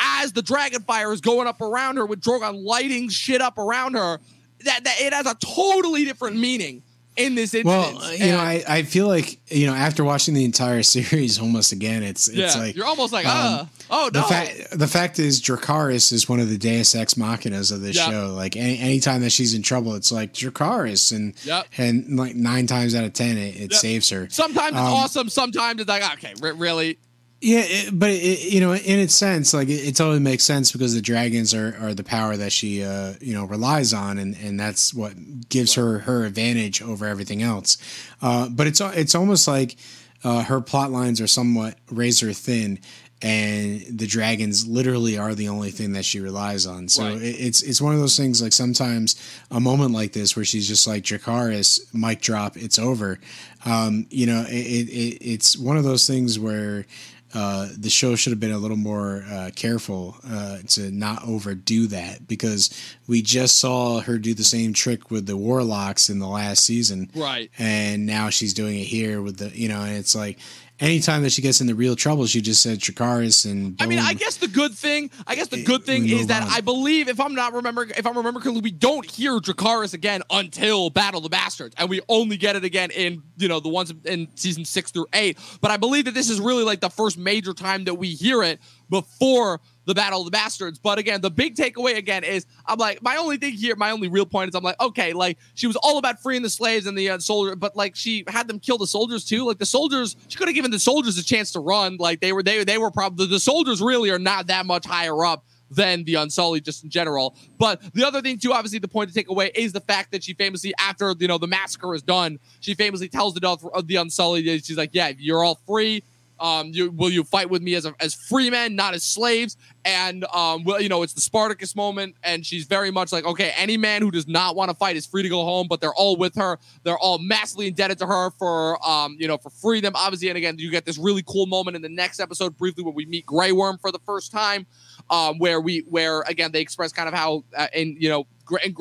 [0.00, 3.94] as the dragon fire is going up around her with Drogon lighting shit up around
[3.94, 4.20] her
[4.64, 6.82] that, that it has a totally different meaning
[7.16, 7.64] in this instance.
[7.64, 11.72] Well, you know, I, I feel like you know after watching the entire series almost
[11.72, 14.20] again, it's it's yeah, like you're almost like um, oh no.
[14.20, 17.96] The fact the fact is Dracarys is one of the Deus Ex Machinas of this
[17.96, 18.10] yep.
[18.10, 18.34] show.
[18.34, 21.66] Like any anytime that she's in trouble, it's like Dracarys, and yep.
[21.78, 23.72] and like nine times out of ten, it, it yep.
[23.72, 24.28] saves her.
[24.30, 25.28] Sometimes it's um, awesome.
[25.28, 26.98] Sometimes it's like okay, really
[27.44, 30.72] yeah, it, but it, you know, in its sense, like it, it, totally makes sense
[30.72, 34.34] because the dragons are, are the power that she, uh, you know, relies on, and,
[34.42, 35.12] and that's what
[35.50, 37.76] gives her her advantage over everything else.
[38.22, 39.76] Uh, but it's it's almost like
[40.24, 42.78] uh, her plot lines are somewhat razor thin,
[43.20, 46.88] and the dragons literally are the only thing that she relies on.
[46.88, 47.20] So right.
[47.20, 48.40] it's it's one of those things.
[48.40, 49.16] Like sometimes
[49.50, 53.18] a moment like this where she's just like Dracarys, mic drop, it's over.
[53.66, 56.86] Um, you know, it, it, it's one of those things where
[57.34, 61.86] uh, the show should have been a little more uh, careful uh, to not overdo
[61.88, 62.70] that because
[63.08, 67.10] we just saw her do the same trick with the warlocks in the last season,
[67.14, 67.50] right?
[67.58, 70.38] And now she's doing it here with the you know, and it's like
[70.80, 73.76] anytime that she gets into real trouble, she just said Dracarys and.
[73.76, 73.84] Boom.
[73.84, 76.48] I mean, I guess the good thing, I guess the good thing is that on.
[76.50, 80.22] I believe, if I'm not remembering, if I'm remembering correctly, we don't hear Dracarys again
[80.30, 83.68] until Battle of the Bastards, and we only get it again in you know the
[83.68, 85.38] ones in season six through eight.
[85.60, 88.42] But I believe that this is really like the first major time that we hear
[88.42, 90.78] it before the Battle of the Bastards.
[90.78, 94.08] But again, the big takeaway again is I'm like, my only thing here, my only
[94.08, 96.96] real point is I'm like, okay, like she was all about freeing the slaves and
[96.96, 99.44] the uh, soldier, but like she had them kill the soldiers too.
[99.44, 101.96] Like the soldiers, she could have given the soldiers a chance to run.
[101.98, 105.24] Like they were, they, they were probably, the soldiers really are not that much higher
[105.24, 107.36] up than the Unsullied just in general.
[107.58, 110.22] But the other thing too, obviously, the point to take away is the fact that
[110.22, 113.96] she famously, after you know the massacre is done, she famously tells the of the
[113.96, 116.02] Unsullied, she's like, "Yeah, you're all free.
[116.44, 119.56] Um, you, will you fight with me as a, as free men, not as slaves?
[119.86, 123.52] And um, well, you know, it's the Spartacus moment, and she's very much like, okay,
[123.56, 125.94] any man who does not want to fight is free to go home, but they're
[125.94, 126.58] all with her.
[126.82, 130.28] They're all massively indebted to her for, um, you know, for freedom, obviously.
[130.28, 133.06] And again, you get this really cool moment in the next episode, briefly, when we
[133.06, 134.66] meet Grey Worm for the first time,
[135.08, 138.26] um, where we, where again, they express kind of how, uh, in you know,
[138.62, 138.74] in,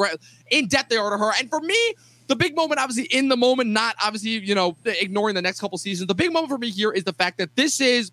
[0.51, 1.31] in debt they are to her.
[1.39, 1.95] And for me,
[2.27, 5.77] the big moment, obviously, in the moment, not obviously, you know, ignoring the next couple
[5.77, 6.07] seasons.
[6.07, 8.11] The big moment for me here is the fact that this is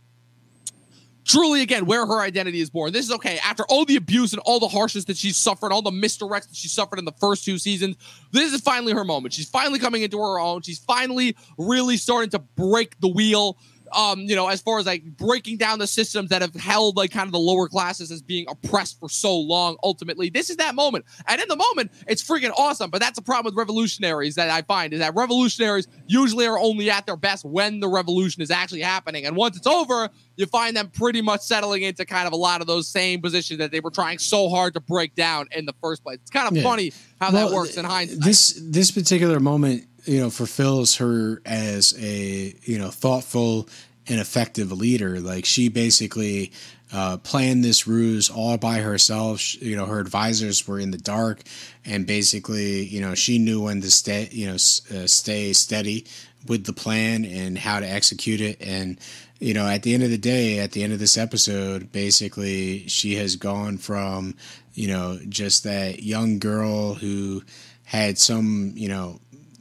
[1.25, 2.93] truly again where her identity is born.
[2.93, 5.83] This is okay after all the abuse and all the harshness that she's suffered, all
[5.83, 7.97] the misdirects that she suffered in the first two seasons.
[8.33, 9.35] This is finally her moment.
[9.35, 10.63] She's finally coming into her own.
[10.63, 13.59] She's finally really starting to break the wheel
[13.93, 17.11] um, you know, as far as like breaking down the systems that have held like
[17.11, 19.77] kind of the lower classes as being oppressed for so long.
[19.83, 22.91] Ultimately, this is that moment, and in the moment, it's freaking awesome.
[22.91, 26.91] But that's a problem with revolutionaries that I find is that revolutionaries usually are only
[26.91, 30.77] at their best when the revolution is actually happening, and once it's over, you find
[30.77, 33.81] them pretty much settling into kind of a lot of those same positions that they
[33.81, 36.19] were trying so hard to break down in the first place.
[36.23, 36.63] It's kind of yeah.
[36.63, 38.21] funny how well, that works in hindsight.
[38.21, 43.69] This this particular moment you know, fulfills her as a, you know, thoughtful
[44.09, 45.21] and effective leader.
[45.21, 46.53] Like she basically
[46.93, 49.41] uh, planned this ruse all by herself.
[49.41, 51.43] She, you know, her advisors were in the dark,
[51.85, 56.07] and basically, you know, she knew when to stay, you know, uh, stay steady
[56.47, 58.61] with the plan and how to execute it.
[58.61, 58.99] And
[59.41, 62.87] you know, at the end of the day, at the end of this episode, basically,
[62.89, 64.35] she has gone from,
[64.75, 67.43] you know, just that young girl who
[67.85, 69.19] had some, you know,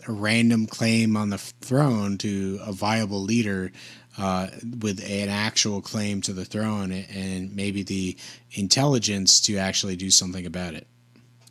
[0.10, 3.72] a random claim on the throne to a viable leader
[4.18, 4.47] uh,
[4.80, 8.18] with an actual claim to the throne and maybe the
[8.53, 10.88] intelligence to actually do something about it.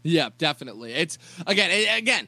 [0.03, 0.93] Yeah, definitely.
[0.93, 2.27] It's again, again,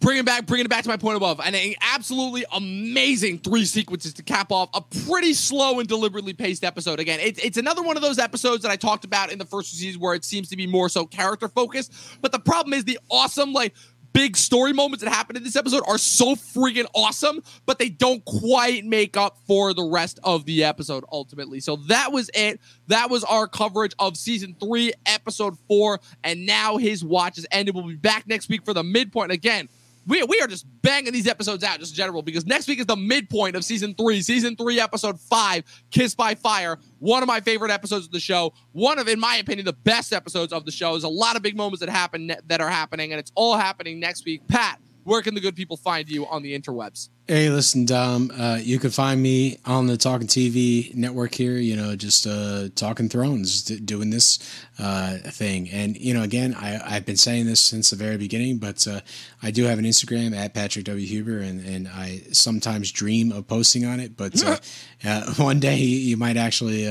[0.00, 4.14] bringing back, bringing it back to my point above, and an absolutely amazing three sequences
[4.14, 6.98] to cap off a pretty slow and deliberately paced episode.
[6.98, 9.72] Again, it's it's another one of those episodes that I talked about in the first
[9.72, 11.92] season where it seems to be more so character focused.
[12.20, 13.74] But the problem is the awesome like
[14.12, 18.24] big story moments that happen in this episode are so freaking awesome, but they don't
[18.24, 21.60] quite make up for the rest of the episode ultimately.
[21.60, 22.60] So that was it.
[22.88, 26.00] That was our coverage of season three, episode four.
[26.24, 27.74] And now his watch is ended.
[27.74, 29.32] We'll be back next week for the midpoint.
[29.32, 29.68] Again,
[30.06, 32.86] we, we are just banging these episodes out just in general because next week is
[32.86, 34.20] the midpoint of season three.
[34.22, 38.52] Season three episode five kiss by fire one of my favorite episodes of the show.
[38.72, 40.92] One of in my opinion the best episodes of the show.
[40.92, 44.00] There's a lot of big moments that happen that are happening and it's all happening
[44.00, 44.46] next week.
[44.48, 47.08] Pat where can the good people find you on the interwebs?
[47.28, 48.32] Hey, listen, Dom.
[48.36, 51.56] Uh, you can find me on the Talking TV network here.
[51.56, 54.38] You know, just uh, talking Thrones, d- doing this
[54.78, 55.70] uh, thing.
[55.70, 59.00] And you know, again, I, I've been saying this since the very beginning, but uh,
[59.42, 63.46] I do have an Instagram at Patrick W Huber, and, and I sometimes dream of
[63.46, 64.16] posting on it.
[64.16, 64.56] But uh,
[65.04, 66.88] uh, one day you might actually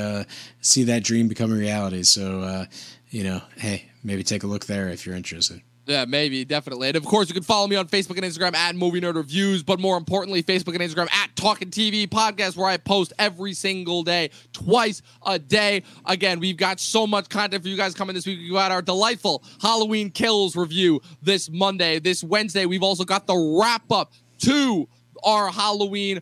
[0.62, 2.04] see that dream become a reality.
[2.04, 2.66] So,
[3.10, 5.62] you know, hey, maybe take a look there if you're interested.
[5.88, 6.90] Yeah, maybe, definitely.
[6.90, 9.64] And of course, you can follow me on Facebook and Instagram at Movie Nerd Reviews,
[9.64, 14.04] but more importantly, Facebook and Instagram at Talking TV Podcast, where I post every single
[14.04, 15.84] day, twice a day.
[16.06, 18.40] Again, we've got so much content for you guys coming this week.
[18.40, 22.00] We've got our delightful Halloween Kills review this Monday.
[22.00, 24.14] This Wednesday, we've also got the wrap up
[24.44, 24.88] to
[25.24, 26.22] our Halloween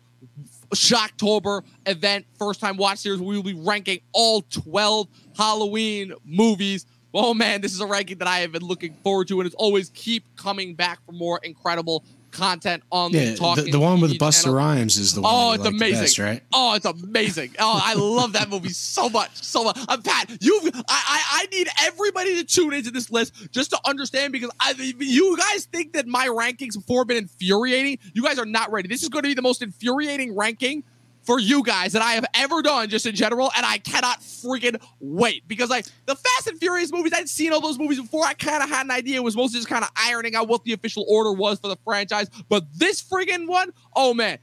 [0.74, 3.20] Shocktober event, first time watch series.
[3.20, 8.28] We will be ranking all 12 Halloween movies Oh man, this is a ranking that
[8.28, 12.04] I have been looking forward to, and it's always keep coming back for more incredible
[12.30, 13.64] content on yeah, the talking.
[13.64, 15.32] The, the one with Busta Rhymes is the one.
[15.34, 16.42] Oh, it's like amazing, best, right?
[16.52, 17.54] Oh, it's amazing.
[17.58, 19.78] Oh, I love that movie so much, so much.
[19.88, 20.30] I'm uh, Pat.
[20.40, 24.50] You, I, I, I need everybody to tune into this list just to understand because
[24.60, 27.98] I, you guys think that my rankings before have been infuriating.
[28.14, 28.88] You guys are not ready.
[28.88, 30.84] This is going to be the most infuriating ranking
[31.30, 34.82] for you guys that I have ever done just in general, and I cannot freaking
[34.98, 38.24] wait because like the Fast and Furious movies, I'd seen all those movies before.
[38.24, 39.14] I kind of had an idea.
[39.14, 41.76] It was mostly just kind of ironing out what the official order was for the
[41.84, 44.38] franchise, but this friggin' one, oh man,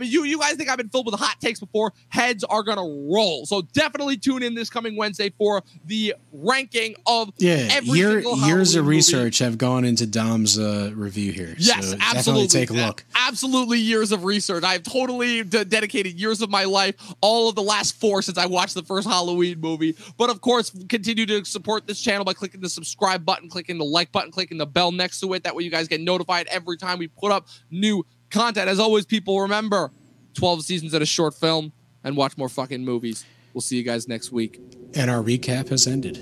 [0.00, 1.92] you you guys think I've been filled with hot takes before?
[2.08, 3.46] Heads are gonna roll.
[3.46, 7.80] So definitely tune in this coming Wednesday for the ranking of yeah.
[7.80, 9.50] Year, years of research movie.
[9.50, 11.54] have gone into Dom's uh, review here.
[11.58, 12.48] Yes, so absolutely.
[12.48, 13.04] Take a look.
[13.14, 14.64] Absolutely, years of research.
[14.64, 18.46] I've totally d- dedicated years of my life, all of the last four since I
[18.46, 19.96] watched the first Halloween movie.
[20.16, 23.84] But of course, continue to support this channel by clicking the subscribe button, clicking the
[23.84, 25.44] like button, clicking the bell next to it.
[25.44, 28.68] That way, you guys get notified every time we put up new content.
[28.68, 29.90] As always, people remember
[30.34, 31.72] 12 seasons at a short film
[32.04, 33.24] and watch more fucking movies.
[33.52, 34.60] We'll see you guys next week.
[34.94, 36.16] And our recap has ended.